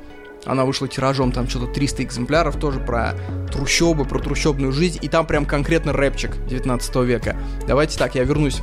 [0.47, 3.13] она вышла тиражом, там что-то 300 экземпляров, тоже про
[3.51, 4.99] трущобы, про трущобную жизнь.
[5.01, 7.37] И там прям конкретно рэпчик 19 века.
[7.67, 8.61] Давайте так, я вернусь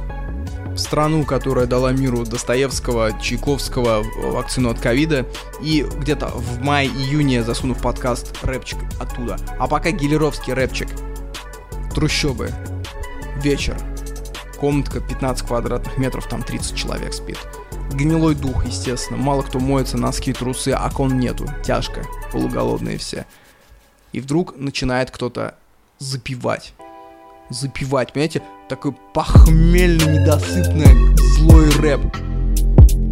[0.74, 5.26] в страну, которая дала миру Достоевского, Чайковского, вакцину от ковида,
[5.62, 9.36] и где-то в мае-июне засунув подкаст рэпчик оттуда.
[9.58, 10.88] А пока гелеровский рэпчик.
[11.94, 12.50] Трущобы.
[13.36, 13.76] Вечер.
[14.58, 17.38] Комнатка 15 квадратных метров, там 30 человек спит.
[17.92, 19.18] Гнилой дух, естественно.
[19.18, 21.46] Мало кто моется, носки, трусы, а кон нету.
[21.64, 22.04] Тяжко.
[22.32, 23.26] Полуголодные все.
[24.12, 25.54] И вдруг начинает кто-то
[25.98, 26.72] запивать.
[27.50, 28.42] Запивать, понимаете?
[28.68, 32.00] Такой похмельный, недосыпный, злой рэп.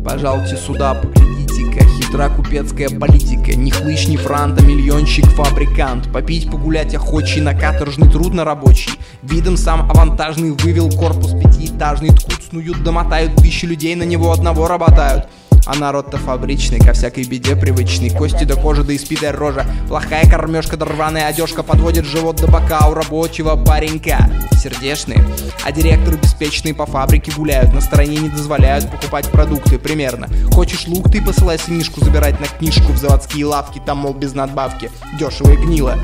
[0.04, 7.40] Пожалуйте сюда, поглядите-ка, хитра купецкая политика, ни хлыщ, ни франта, миллионщик, фабрикант, попить, погулять охочий,
[7.40, 13.64] на каторжный труд на рабочий, видом сам авантажный вывел корпус пятиэтажный, ткут, снуют, домотают, тысячи
[13.64, 15.26] людей на него одного работают.
[15.64, 18.10] А народ-то фабричный, ко всякой беде привычный.
[18.10, 19.64] Кости до кожи, да испитая рожа.
[19.88, 24.28] Плохая кормежка, да рваная одежка Подводит живот до бока у рабочего паренька.
[24.60, 25.24] Сердечные,
[25.64, 30.28] а директоры беспечные по фабрике гуляют На стороне не дозволяют покупать продукты примерно.
[30.52, 34.90] Хочешь лук, ты посылай сынишку забирать на книжку В заводские лавки, там мол без надбавки.
[35.18, 35.96] Дешево и гнило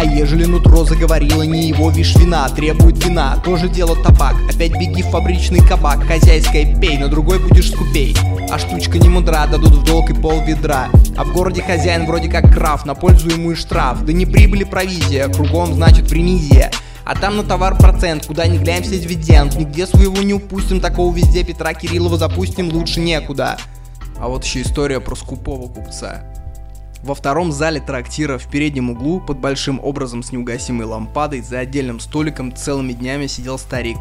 [0.00, 4.34] а ежели нутро заговорила не его вишь вина Требует вина, тоже дело табак.
[4.48, 6.04] Опять беги в фабричный кабак.
[6.04, 8.16] Хозяйская пей, на другой будешь скупей.
[8.48, 10.88] А штучка не мудра, дадут в долг и пол ведра.
[11.18, 14.02] А в городе хозяин вроде как граф На пользу ему и штраф.
[14.06, 16.70] Да не прибыли провизия, кругом значит фремизия
[17.04, 19.54] А там на товар процент, куда ни глянь все дивиденд.
[19.56, 23.58] Нигде своего не упустим, такого везде Петра Кириллова запустим лучше некуда.
[24.18, 26.24] А вот еще история про скупого купца.
[27.02, 31.98] Во втором зале трактира в переднем углу под большим образом с неугасимой лампадой за отдельным
[31.98, 33.98] столиком целыми днями сидел старик.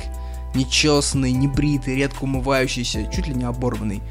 [0.54, 4.02] Нечесанный, небритый, редко умывающийся, чуть ли не оборванный.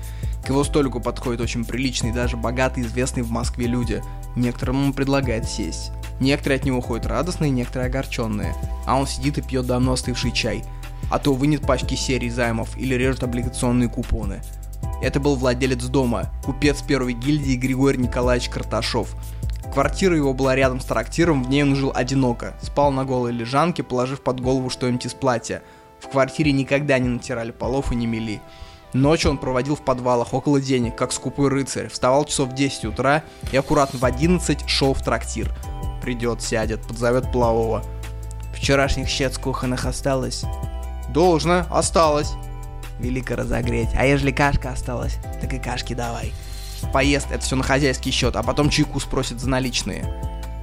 [0.45, 4.03] К его столику подходит очень приличный, даже богатый, известный в Москве люди.
[4.37, 5.93] Некоторым он предлагает сесть.
[6.21, 8.55] Некоторые от него ходят радостные, некоторые огорченные.
[8.87, 10.65] А он сидит и пьет давно остывший чай.
[11.11, 14.41] А то вынет пачки серий займов или режет облигационные купоны.
[15.01, 19.15] Это был владелец дома, купец первой гильдии Григорий Николаевич Карташов.
[19.73, 23.83] Квартира его была рядом с трактиром, в ней он жил одиноко, спал на голой лежанке,
[23.85, 25.63] положив под голову что-нибудь из платья.
[26.01, 28.41] В квартире никогда не натирали полов и не мели.
[28.93, 33.23] Ночью он проводил в подвалах около денег, как скупой рыцарь, вставал часов в 10 утра
[33.53, 35.55] и аккуратно в 11 шел в трактир.
[36.03, 37.85] Придет, сядет, подзовет плавого.
[38.55, 40.45] Вчерашних щец кухонных осталось?
[41.11, 42.33] Должно, осталось
[42.99, 43.91] велико разогреть.
[43.95, 46.33] А ежели кашка осталась, так и кашки давай.
[46.93, 50.05] Поест это все на хозяйский счет, а потом чайку спросит за наличные.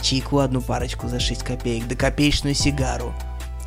[0.01, 3.13] Чайку одну парочку за 6 копеек, да копеечную сигару.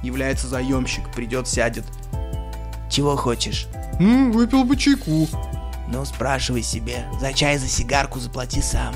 [0.02, 1.84] Является заемщик, придет, сядет.
[2.90, 3.66] Чего хочешь?
[3.98, 5.28] Ну, выпил бы чайку.
[5.88, 7.04] Ну, спрашивай себе.
[7.20, 8.94] За чай, за сигарку заплати сам.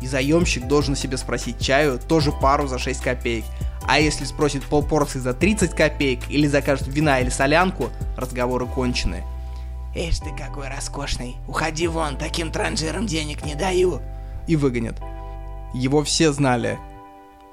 [0.00, 3.44] И заемщик должен себе спросить чаю, тоже пару за 6 копеек.
[3.88, 9.22] А если спросит полпорции за 30 копеек или закажет вина или солянку, разговоры кончены.
[9.94, 14.02] Эш ты какой роскошный, уходи вон, таким транжирам денег не даю.
[14.46, 15.00] И выгонят.
[15.72, 16.78] Его все знали.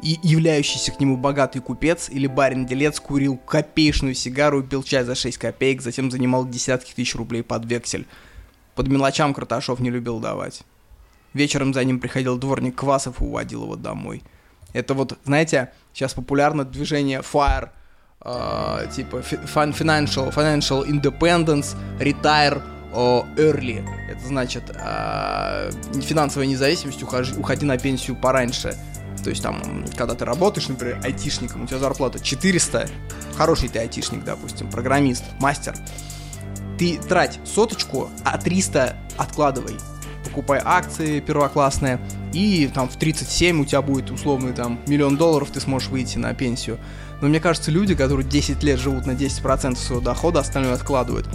[0.01, 5.15] И являющийся к нему богатый купец или барин-делец курил копеечную сигару и пил чай за
[5.15, 8.05] 6 копеек, затем занимал десятки тысяч рублей под вексель.
[8.75, 10.63] Под мелочам Карташов не любил давать.
[11.33, 14.23] Вечером за ним приходил дворник Квасов и уводил его домой.
[14.73, 17.69] Это вот, знаете, сейчас популярно движение FIRE,
[18.25, 22.61] э, типа financial, financial independence, retire
[22.93, 23.87] early.
[24.09, 28.75] Это значит э, финансовая независимость, уходи, уходи на пенсию пораньше.
[29.23, 32.89] То есть там, когда ты работаешь, например, айтишником, у тебя зарплата 400,
[33.37, 35.75] хороший ты айтишник, допустим, программист, мастер,
[36.77, 39.77] ты трать соточку, а 300 откладывай
[40.23, 41.99] покупай акции первоклассные,
[42.33, 46.33] и там в 37 у тебя будет условный там миллион долларов, ты сможешь выйти на
[46.33, 46.79] пенсию.
[47.21, 51.27] Но мне кажется, люди, которые 10 лет живут на 10% своего дохода, остальное откладывают,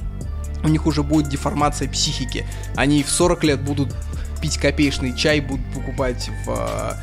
[0.63, 2.47] у них уже будет деформация психики.
[2.75, 3.95] Они в 40 лет будут
[4.41, 6.97] пить копеечный чай, будут покупать в,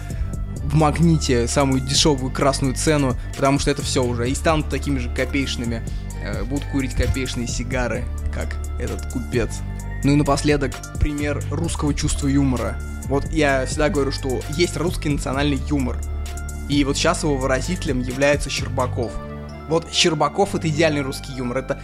[0.57, 5.09] в магните самую дешевую красную цену, потому что это все уже, и станут такими же
[5.13, 5.81] копеечными,
[6.23, 9.49] э, будут курить копеечные сигары, как этот купец.
[10.05, 12.79] Ну и напоследок, пример русского чувства юмора.
[13.05, 15.97] Вот я всегда говорю, что есть русский национальный юмор.
[16.69, 19.11] И вот сейчас его выразителем является Щербаков.
[19.67, 21.57] Вот Щербаков это идеальный русский юмор.
[21.57, 21.81] Это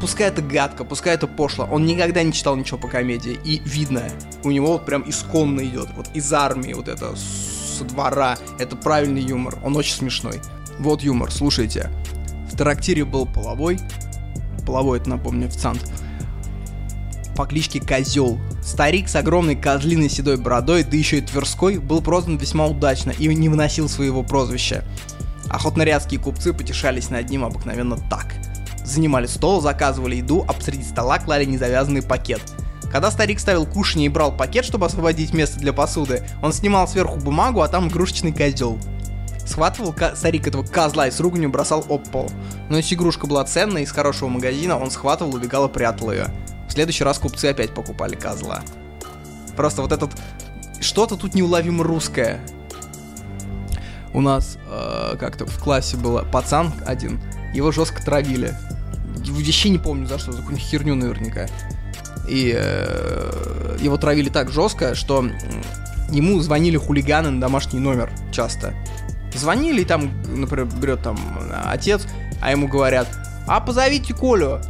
[0.00, 4.02] пускай это гадко, пускай это пошло, он никогда не читал ничего по комедии, и видно,
[4.42, 9.22] у него вот прям исконно идет, вот из армии, вот это, с двора, это правильный
[9.22, 10.40] юмор, он очень смешной.
[10.80, 11.88] Вот юмор, слушайте.
[12.50, 13.78] В трактире был половой,
[14.66, 15.84] половой это, напомню, официант,
[17.38, 18.36] по кличке Козел.
[18.64, 23.28] Старик с огромной козлиной седой бородой, да еще и Тверской, был прозван весьма удачно и
[23.28, 24.84] не выносил своего прозвища.
[25.48, 28.34] Охотнорядские купцы потешались над ним обыкновенно так.
[28.84, 32.42] Занимали стол, заказывали еду, а посреди стола клали незавязанный пакет.
[32.90, 37.20] Когда старик ставил кушанье и брал пакет, чтобы освободить место для посуды, он снимал сверху
[37.20, 38.80] бумагу, а там игрушечный козел.
[39.46, 42.32] Схватывал старик этого козла и с руганью бросал об пол.
[42.68, 46.26] Но если игрушка была ценная из хорошего магазина, он схватывал, убегал и прятал ее.
[46.68, 48.62] В следующий раз купцы опять покупали козла.
[49.56, 50.10] Просто вот этот...
[50.80, 52.40] Что-то тут неуловимо русское.
[54.14, 57.20] У нас э, как-то в классе был пацан один,
[57.52, 58.54] его жестко травили.
[59.16, 61.48] Вообще не помню за что, за какую-нибудь херню наверняка.
[62.28, 65.26] И э, его травили так жестко, что
[66.10, 68.74] ему звонили хулиганы на домашний номер часто.
[69.34, 71.18] Звонили, и там, например, берет там
[71.66, 72.06] отец,
[72.40, 73.08] а ему говорят,
[73.46, 74.60] а позовите Колю.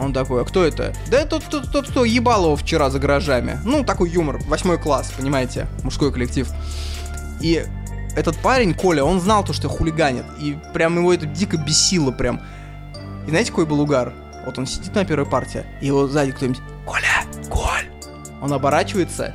[0.00, 0.94] Он такой, а кто это?
[1.10, 3.58] Да это тот, тот, кто ебал его вчера за гаражами.
[3.64, 6.48] Ну, такой юмор, восьмой класс, понимаете, мужской коллектив.
[7.40, 7.64] И
[8.16, 10.24] этот парень, Коля, он знал то, что хулиганит.
[10.40, 12.42] И прям его это дико бесило прям.
[13.26, 14.12] И знаете, какой был угар?
[14.46, 17.24] Вот он сидит на первой партии, и его сзади кто-нибудь «Коля!
[17.50, 17.90] Коль!»
[18.40, 19.34] Он оборачивается,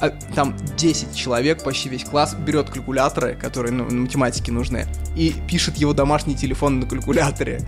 [0.00, 5.34] а, там 10 человек, почти весь класс, берет калькуляторы, которые ну, на математике нужны, и
[5.48, 7.62] пишет его домашний телефон на калькуляторе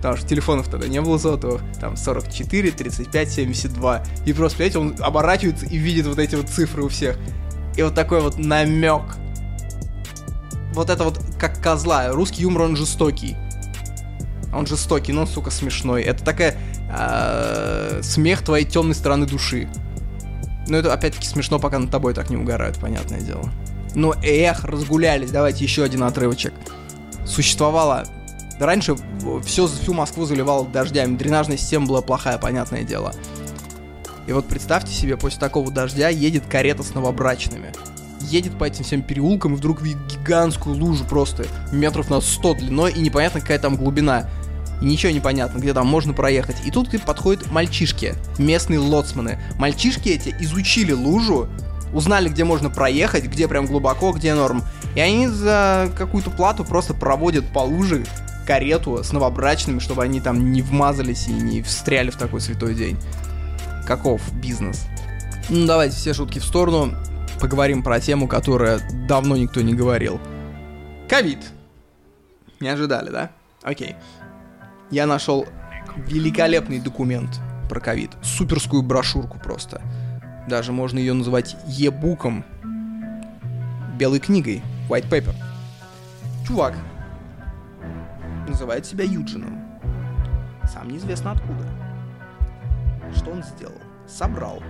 [0.00, 4.96] потому что телефонов тогда не было сотовых, там 44, 35, 72, и просто, понимаете, он
[4.98, 7.18] оборачивается и видит вот эти вот цифры у всех.
[7.76, 9.02] И вот такой вот намек.
[10.72, 12.08] Вот это вот как козла.
[12.08, 13.36] Русский юмор, он жестокий.
[14.54, 16.02] Он жестокий, но, сука, смешной.
[16.02, 16.56] Это такая
[16.90, 19.68] э, смех твоей темной стороны души.
[20.66, 23.50] Но это опять-таки смешно, пока над тобой так не угорают, понятное дело.
[23.94, 25.30] Но эх, разгулялись.
[25.30, 26.54] Давайте еще один отрывочек.
[27.26, 28.06] Существовала
[28.60, 28.94] Раньше
[29.42, 33.14] все, всю Москву заливало дождями, дренажная система была плохая, понятное дело.
[34.26, 37.72] И вот представьте себе, после такого дождя едет карета с новобрачными.
[38.20, 42.92] Едет по этим всем переулкам и вдруг видит гигантскую лужу просто метров на 100 длиной
[42.92, 44.28] и непонятно какая там глубина.
[44.82, 46.56] И ничего не понятно, где там можно проехать.
[46.66, 49.38] И тут подходят мальчишки, местные лоцманы.
[49.58, 51.48] Мальчишки эти изучили лужу,
[51.94, 54.62] узнали, где можно проехать, где прям глубоко, где норм.
[54.94, 58.04] И они за какую-то плату просто проводят по луже
[58.46, 62.96] карету с новобрачными, чтобы они там не вмазались и не встряли в такой святой день.
[63.86, 64.86] Каков бизнес?
[65.48, 66.94] Ну, давайте все шутки в сторону.
[67.40, 70.20] Поговорим про тему, которая давно никто не говорил.
[71.08, 71.38] Ковид.
[72.60, 73.30] Не ожидали, да?
[73.62, 73.96] Окей.
[74.90, 75.46] Я нашел
[75.96, 78.10] великолепный документ про ковид.
[78.22, 79.80] Суперскую брошюрку просто.
[80.48, 82.44] Даже можно ее называть e-буком.
[83.96, 84.62] Белой книгой.
[84.88, 85.34] White paper.
[86.46, 86.74] Чувак,
[88.50, 89.64] называет себя Юджином.
[90.72, 91.64] Сам неизвестно откуда.
[93.16, 93.74] Что он сделал?
[94.06, 94.62] Собрал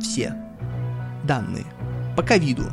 [0.00, 0.34] все
[1.24, 1.66] данные
[2.16, 2.64] по ковиду.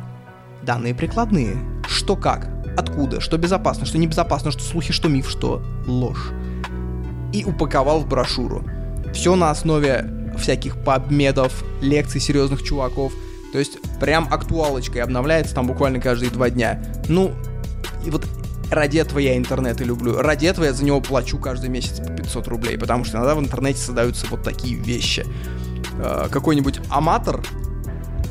[0.62, 1.56] Данные прикладные.
[1.86, 6.32] Что как, откуда, что безопасно, что небезопасно, что слухи, что миф, что ложь.
[7.32, 8.64] И упаковал в брошюру.
[9.12, 13.12] Все на основе всяких подмедов, лекций серьезных чуваков.
[13.52, 16.82] То есть прям актуалочкой обновляется там буквально каждые два дня.
[17.08, 17.32] Ну,
[18.04, 18.26] и вот
[18.70, 20.20] ради этого я интернет и люблю.
[20.20, 23.40] Ради этого я за него плачу каждый месяц по 500 рублей, потому что иногда в
[23.40, 25.24] интернете создаются вот такие вещи.
[25.98, 27.42] Э, какой-нибудь аматор,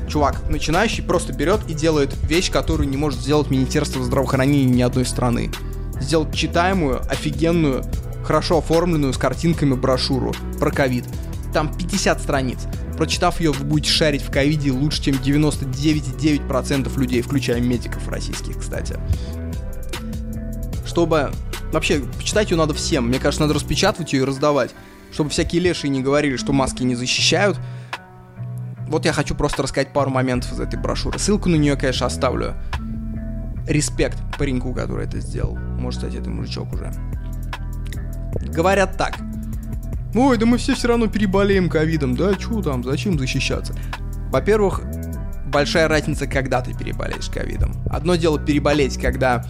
[0.08, 5.06] чувак, начинающий, просто берет и делает вещь, которую не может сделать Министерство здравоохранения ни одной
[5.06, 5.52] страны.
[6.00, 7.84] Сделать читаемую, офигенную,
[8.24, 11.06] хорошо оформленную с картинками брошюру про ковид.
[11.54, 12.60] Там 50 страниц.
[12.98, 18.98] Прочитав ее, вы будете шарить в ковиде лучше, чем 99,9% людей, включая медиков российских, кстати
[20.95, 21.31] чтобы...
[21.73, 23.10] Вообще, почитать ее надо всем.
[23.10, 24.73] Мне кажется, надо распечатывать ее и раздавать.
[25.12, 27.60] Чтобы всякие лешие не говорили, что маски не защищают.
[28.88, 31.19] Вот я хочу просто рассказать пару моментов из этой брошюры.
[31.19, 32.53] Ссылку на нее, конечно, оставлю.
[33.67, 35.58] Респект пареньку, который это сделал.
[35.58, 36.93] Может, кстати, это мужичок уже.
[38.53, 39.17] Говорят так.
[40.13, 42.15] Ой, да мы все все равно переболеем ковидом.
[42.15, 43.75] Да чё там, зачем защищаться?
[44.31, 44.81] Во-первых,
[45.47, 47.73] большая разница, когда ты переболеешь ковидом.
[47.89, 49.45] Одно дело переболеть, когда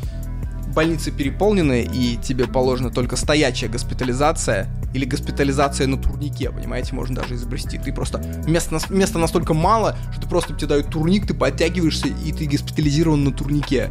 [0.75, 7.35] больницы переполнены, и тебе положена только стоячая госпитализация или госпитализация на турнике, понимаете, можно даже
[7.35, 7.79] изобрести.
[7.79, 12.45] Ты просто места, места настолько мало, что просто тебе дают турник, ты подтягиваешься, и ты
[12.45, 13.89] госпитализирован на турнике.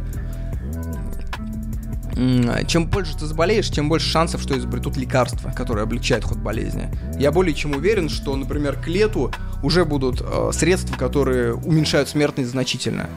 [2.67, 6.89] Чем больше ты заболеешь, тем больше шансов, что изобретут лекарства, которые облегчают ход болезни.
[7.19, 12.51] Я более чем уверен, что, например, к лету уже будут э, средства, которые уменьшают смертность
[12.51, 13.09] значительно.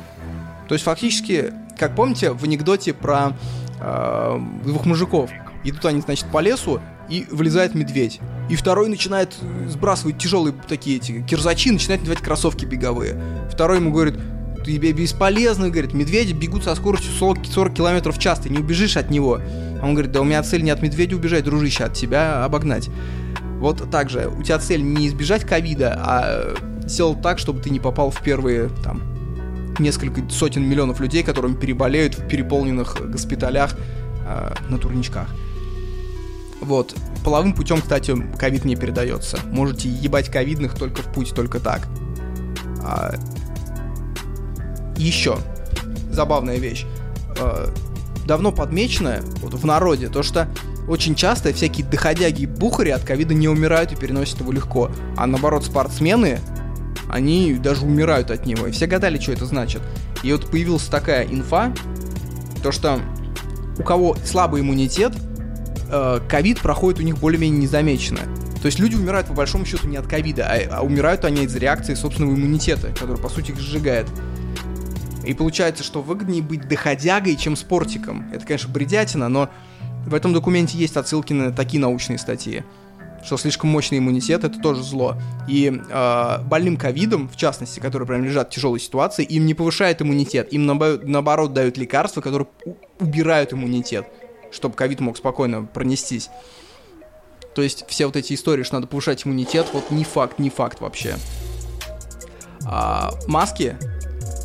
[0.66, 3.36] То есть фактически, как помните в анекдоте про
[3.80, 5.30] э, двух мужиков,
[5.64, 8.20] идут они, значит, по лесу, и вылезает медведь.
[8.50, 9.34] И второй начинает
[9.66, 13.20] сбрасывать тяжелые такие эти кирзачи, начинает надевать кроссовки беговые.
[13.50, 14.16] Второй ему говорит,
[14.64, 18.96] ты бесполезно, говорит, медведи бегут со скоростью 40, 40 км в час, ты не убежишь
[18.96, 19.40] от него.
[19.82, 22.90] Он говорит, да у меня цель не от медведя убежать, дружище, от тебя обогнать.
[23.60, 26.54] Вот так же, у тебя цель не избежать ковида, а
[26.86, 29.02] сделать так, чтобы ты не попал в первые, там,
[29.80, 33.74] несколько сотен миллионов людей, которым переболеют в переполненных госпиталях
[34.26, 35.28] э, на турничках.
[36.60, 36.94] Вот.
[37.24, 39.38] Половым путем, кстати, ковид не передается.
[39.46, 41.88] Можете ебать ковидных только в путь, только так.
[42.82, 43.14] А...
[44.96, 45.38] Еще.
[46.10, 46.84] Забавная вещь.
[47.40, 47.72] А,
[48.26, 50.48] давно подмечено вот, в народе то, что
[50.88, 54.90] очень часто всякие доходяги и бухари от ковида не умирают и переносят его легко.
[55.16, 56.40] А наоборот, спортсмены
[57.08, 58.66] они даже умирают от него.
[58.66, 59.82] И все гадали, что это значит.
[60.22, 61.72] И вот появилась такая инфа,
[62.62, 63.00] то что
[63.78, 65.12] у кого слабый иммунитет,
[65.90, 68.20] э, ковид проходит у них более-менее незамеченно.
[68.60, 71.54] То есть люди умирают по большому счету не от ковида, а, а умирают они из
[71.54, 74.08] реакции собственного иммунитета, который по сути их сжигает.
[75.24, 78.28] И получается, что выгоднее быть доходягой, чем спортиком.
[78.32, 79.50] Это, конечно, бредятина, но
[80.06, 82.64] в этом документе есть отсылки на такие научные статьи
[83.24, 85.16] что слишком мощный иммунитет это тоже зло.
[85.46, 90.02] И э, больным ковидом, в частности, которые прям лежат в тяжелой ситуации, им не повышает
[90.02, 92.48] иммунитет, им наоборот дают лекарства, которые
[92.98, 94.06] убирают иммунитет,
[94.50, 96.30] чтобы ковид мог спокойно пронестись.
[97.54, 100.80] То есть все вот эти истории, что надо повышать иммунитет, вот не факт, не факт
[100.80, 101.16] вообще.
[102.64, 103.76] А, маски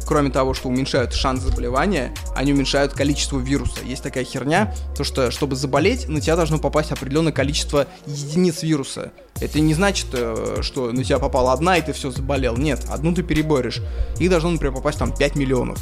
[0.06, 3.80] кроме того, что уменьшают шанс заболевания, они уменьшают количество вируса.
[3.84, 9.12] Есть такая херня, то что, чтобы заболеть, на тебя должно попасть определенное количество единиц вируса.
[9.40, 12.56] Это не значит, э, что на тебя попала одна, и ты все заболел.
[12.56, 13.82] Нет, одну ты переборешь.
[14.20, 15.80] Их должно, например, попасть там 5 миллионов.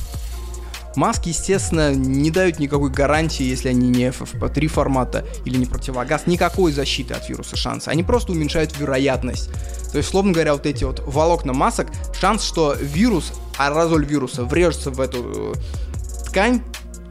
[0.95, 6.71] Маски, естественно, не дают никакой гарантии, если они не FFP3 формата или не противогаз, никакой
[6.71, 7.91] защиты от вируса шанса.
[7.91, 9.49] Они просто уменьшают вероятность.
[9.91, 11.87] То есть, словно говоря, вот эти вот волокна масок,
[12.19, 16.61] шанс, что вирус, аэрозоль вируса врежется в эту э, ткань,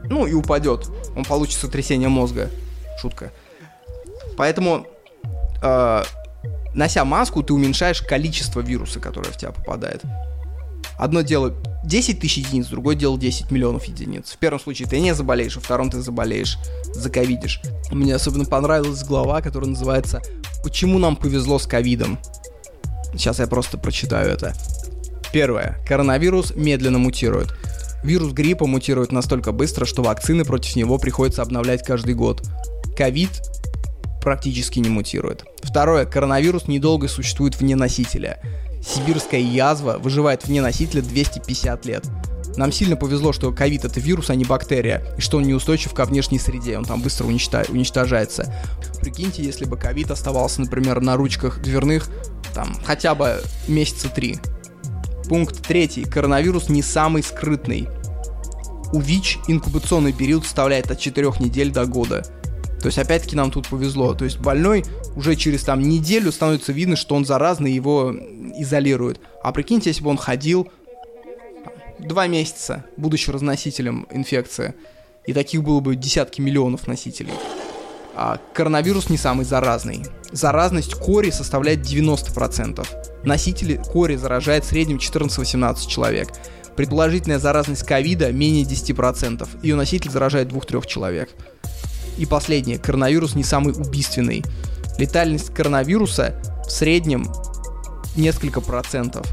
[0.03, 0.87] ну и упадет.
[1.15, 2.49] Он получит сотрясение мозга.
[2.99, 3.31] Шутка.
[4.37, 4.87] Поэтому,
[5.61, 6.03] э,
[6.73, 10.03] нося маску, ты уменьшаешь количество вируса, которое в тебя попадает.
[11.01, 11.51] Одно дело
[11.83, 14.33] 10 тысяч единиц, другое дело 10 миллионов единиц.
[14.33, 16.59] В первом случае ты не заболеешь, во втором ты заболеешь,
[16.93, 17.59] заковидишь.
[17.89, 20.21] Мне особенно понравилась глава, которая называется
[20.63, 22.19] «Почему нам повезло с ковидом?».
[23.13, 24.53] Сейчас я просто прочитаю это.
[25.33, 25.83] Первое.
[25.87, 27.51] Коронавирус медленно мутирует.
[28.03, 32.47] Вирус гриппа мутирует настолько быстро, что вакцины против него приходится обновлять каждый год.
[32.95, 33.41] Ковид
[34.21, 35.45] практически не мутирует.
[35.63, 36.05] Второе.
[36.05, 38.39] Коронавирус недолго существует вне носителя
[38.81, 42.05] сибирская язва выживает вне носителя 250 лет.
[42.57, 46.05] Нам сильно повезло, что ковид это вирус, а не бактерия, и что он неустойчив ко
[46.05, 47.69] внешней среде, он там быстро уничтож...
[47.69, 48.53] уничтожается.
[48.99, 52.09] Прикиньте, если бы ковид оставался, например, на ручках дверных,
[52.53, 54.37] там, хотя бы месяца три.
[55.29, 56.03] Пункт третий.
[56.03, 57.87] Коронавирус не самый скрытный.
[58.91, 62.25] У ВИЧ инкубационный период составляет от 4 недель до года.
[62.81, 64.13] То есть, опять-таки, нам тут повезло.
[64.13, 64.83] То есть, больной
[65.15, 68.13] уже через там неделю становится видно, что он заразный, его
[68.57, 69.19] изолируют.
[69.43, 70.69] А прикиньте, если бы он ходил
[71.99, 74.73] два месяца, будучи разносителем инфекции,
[75.25, 77.33] и таких было бы десятки миллионов носителей.
[78.15, 80.03] А коронавирус не самый заразный.
[80.31, 82.85] Заразность кори составляет 90%.
[83.23, 86.29] Носители кори заражает в среднем 14-18 человек.
[86.75, 89.47] Предположительная заразность ковида менее 10%.
[89.61, 91.29] Ее носитель заражает 2-3 человек.
[92.21, 92.77] И последнее.
[92.77, 94.43] Коронавирус не самый убийственный.
[94.99, 96.35] Летальность коронавируса
[96.67, 97.27] в среднем
[98.15, 99.25] несколько процентов.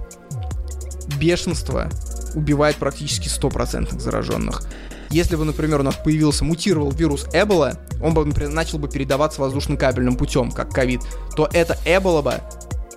[1.20, 1.90] Бешенство
[2.34, 4.62] убивает практически 100% зараженных.
[5.10, 9.42] Если бы, например, у нас появился, мутировал вирус Эбола, он бы, например, начал бы передаваться
[9.42, 11.02] воздушно-кабельным путем, как ковид,
[11.36, 12.40] то это Эбола бы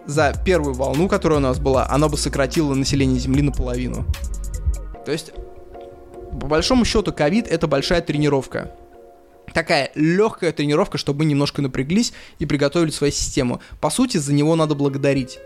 [0.05, 4.05] за первую волну, которая у нас была, она бы сократила население Земли наполовину.
[5.05, 5.33] То есть,
[6.31, 8.71] по большому счету, ковид это большая тренировка
[9.53, 13.61] такая легкая тренировка, чтобы мы немножко напряглись и приготовили свою систему.
[13.79, 15.39] По сути, за него надо благодарить.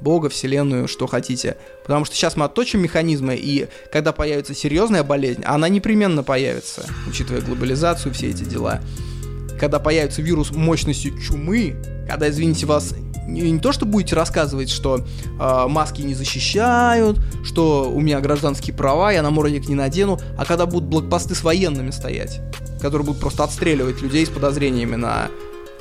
[0.00, 1.56] Бога, Вселенную, что хотите.
[1.82, 7.40] Потому что сейчас мы отточим механизмы, и когда появится серьезная болезнь, она непременно появится, учитывая
[7.40, 8.82] глобализацию, все эти дела.
[9.58, 11.76] Когда появится вирус мощностью чумы,
[12.08, 12.94] когда, извините вас,
[13.26, 18.74] не, не то, что будете рассказывать, что э, маски не защищают, что у меня гражданские
[18.74, 22.40] права, я намордник не надену, а когда будут блокпосты с военными стоять
[22.80, 25.28] которые будут просто отстреливать людей с подозрениями на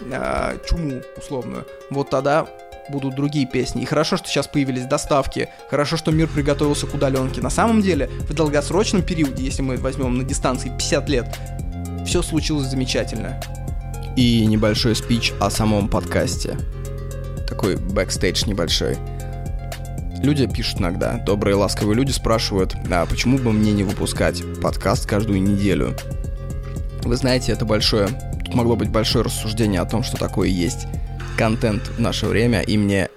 [0.02, 2.48] э, чуму условную, вот тогда
[2.90, 3.82] будут другие песни.
[3.82, 7.42] И хорошо, что сейчас появились доставки, хорошо, что мир приготовился к удаленке.
[7.42, 11.40] На самом деле, в долгосрочном периоде, если мы возьмем на дистанции 50 лет,
[12.06, 13.42] все случилось замечательно.
[14.16, 16.58] И небольшой спич о самом подкасте.
[17.50, 18.98] Такой бэкстейдж небольшой.
[20.24, 25.42] Люди пишут иногда, добрые ласковые люди спрашивают, а почему бы мне не выпускать подкаст каждую
[25.42, 25.96] неделю?
[27.04, 28.08] Вы знаете, это большое,
[28.46, 30.88] тут могло быть большое рассуждение о том, что такое есть
[31.38, 33.10] контент в наше время, и мне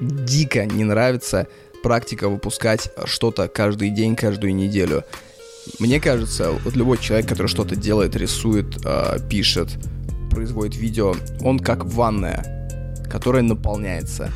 [0.00, 1.48] дико не нравится
[1.82, 5.04] практика выпускать что-то каждый день, каждую неделю.
[5.78, 9.70] Мне кажется, вот любой человек, который что-то делает, рисует, э, пишет,
[10.32, 12.68] производит видео, он как ванная,
[13.10, 14.30] которая наполняется.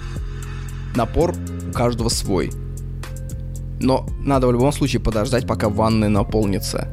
[0.94, 1.34] Напор
[1.68, 2.50] у каждого свой.
[3.80, 6.88] Но надо в любом случае подождать, пока ванная наполнится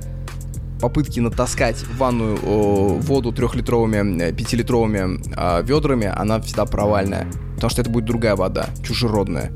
[0.83, 7.25] попытки натаскать ванную о, воду трехлитровыми, э, пятилитровыми э, ведрами, она всегда провальная.
[7.55, 9.53] Потому что это будет другая вода, чужеродная.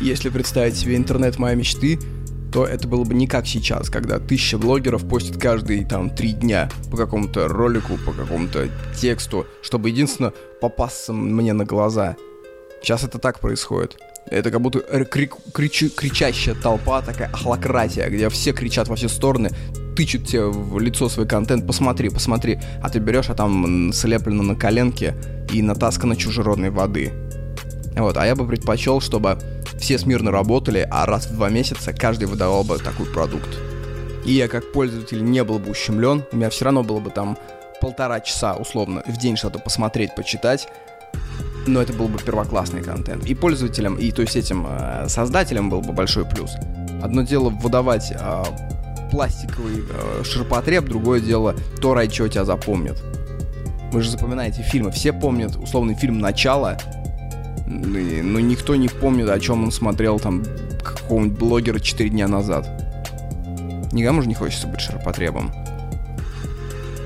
[0.00, 1.98] Если представить себе интернет моей мечты,
[2.52, 6.70] то это было бы не как сейчас, когда тысяча блогеров постят каждые там три дня
[6.90, 8.68] по какому-то ролику, по какому-то
[8.98, 12.16] тексту, чтобы единственно попасться мне на глаза.
[12.82, 13.96] Сейчас это так происходит.
[14.30, 19.50] Это как будто крик, крич, кричащая толпа, такая ахлократия, где все кричат во все стороны,
[19.96, 24.56] тычут тебе в лицо свой контент, посмотри, посмотри, а ты берешь, а там слеплено на
[24.56, 25.14] коленке
[25.52, 27.12] и натаскано чужеродной воды.
[27.96, 29.38] Вот, а я бы предпочел, чтобы
[29.78, 33.48] все смирно работали, а раз в два месяца каждый выдавал бы такой продукт.
[34.24, 37.38] И я как пользователь не был бы ущемлен, у меня все равно было бы там
[37.80, 40.68] полтора часа условно в день что-то посмотреть, почитать,
[41.66, 43.24] но это был бы первоклассный контент.
[43.26, 46.52] И пользователям, и то есть этим э, создателям был бы большой плюс.
[47.02, 48.44] Одно дело выдавать а,
[49.10, 53.02] пластиковый а, ширпотреб, другое дело то, ради чего тебя запомнят.
[53.92, 54.90] Вы же запоминаете фильмы.
[54.90, 56.78] Все помнят условный фильм «Начало»,
[57.66, 60.44] но никто не помнит, о чем он смотрел там
[60.82, 62.68] какого-нибудь блогера 4 дня назад.
[63.92, 65.52] Никому же не хочется быть ширпотребом.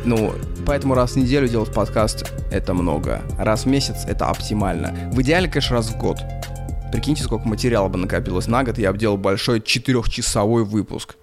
[0.04, 0.32] Ну,
[0.66, 3.22] поэтому раз в неделю делать подкаст— это много.
[3.38, 4.94] Раз в месяц— это оптимально.
[5.12, 6.18] В идеале, конечно, раз в год.
[6.92, 11.16] Прикиньте, сколько материала бы накопилось на год, я бы делал большой четырехчасовой выпуск.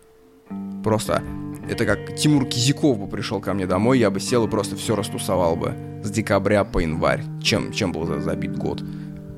[0.83, 1.23] Просто
[1.69, 4.95] это как Тимур Кизяков бы пришел ко мне домой, я бы сел и просто все
[4.95, 5.73] растусовал бы
[6.03, 7.23] с декабря по январь.
[7.41, 8.81] Чем, чем был забит год?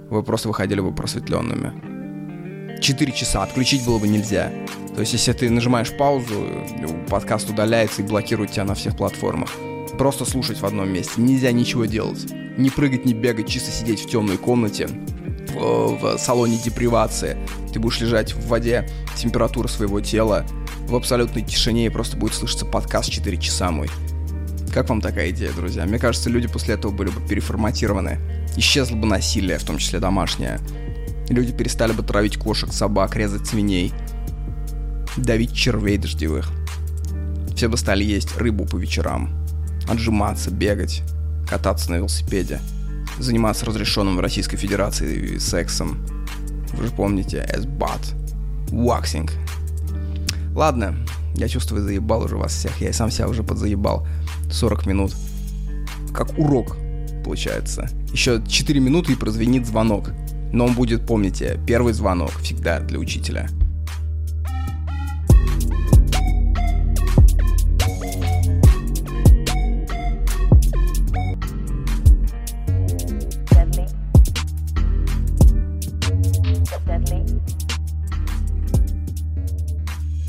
[0.10, 2.82] Вы просто выходили бы просветленными.
[2.82, 4.51] Четыре часа отключить было бы нельзя.
[4.95, 6.66] То есть, если ты нажимаешь паузу,
[7.10, 9.51] подкаст удаляется и блокирует тебя на всех платформах.
[9.97, 11.14] Просто слушать в одном месте.
[11.18, 12.26] Нельзя ничего делать.
[12.57, 14.88] Не прыгать, не бегать, чисто сидеть в темной комнате,
[15.53, 17.38] в, в салоне депривации.
[17.74, 20.45] Ты будешь лежать в воде, температура своего тела,
[20.88, 23.89] в абсолютной тишине и просто будет слышаться подкаст 4 часа мой.
[24.74, 25.86] Как вам такая идея, друзья?
[25.86, 28.20] Мне кажется, люди после этого были бы переформатированы.
[28.55, 30.59] Исчезло бы насилие, в том числе домашнее.
[31.30, 33.93] Люди перестали бы травить кошек, собак, резать свиней,
[35.17, 36.51] давить червей дождевых.
[37.55, 39.45] Все бы стали есть рыбу по вечерам,
[39.88, 41.01] отжиматься, бегать,
[41.47, 42.59] кататься на велосипеде,
[43.17, 46.05] заниматься разрешенным в Российской Федерации сексом.
[46.74, 49.34] Вы же помните, S-BAT, ваксинг,
[50.55, 50.95] Ладно,
[51.36, 52.82] я чувствую, заебал уже вас всех.
[52.82, 54.05] Я сам себя уже подзаебал.
[54.52, 55.16] 40 минут.
[56.14, 56.78] Как урок,
[57.24, 57.89] получается.
[58.12, 60.12] Еще 4 минуты и прозвенит звонок.
[60.52, 63.47] Но он будет, помните, первый звонок всегда для учителя.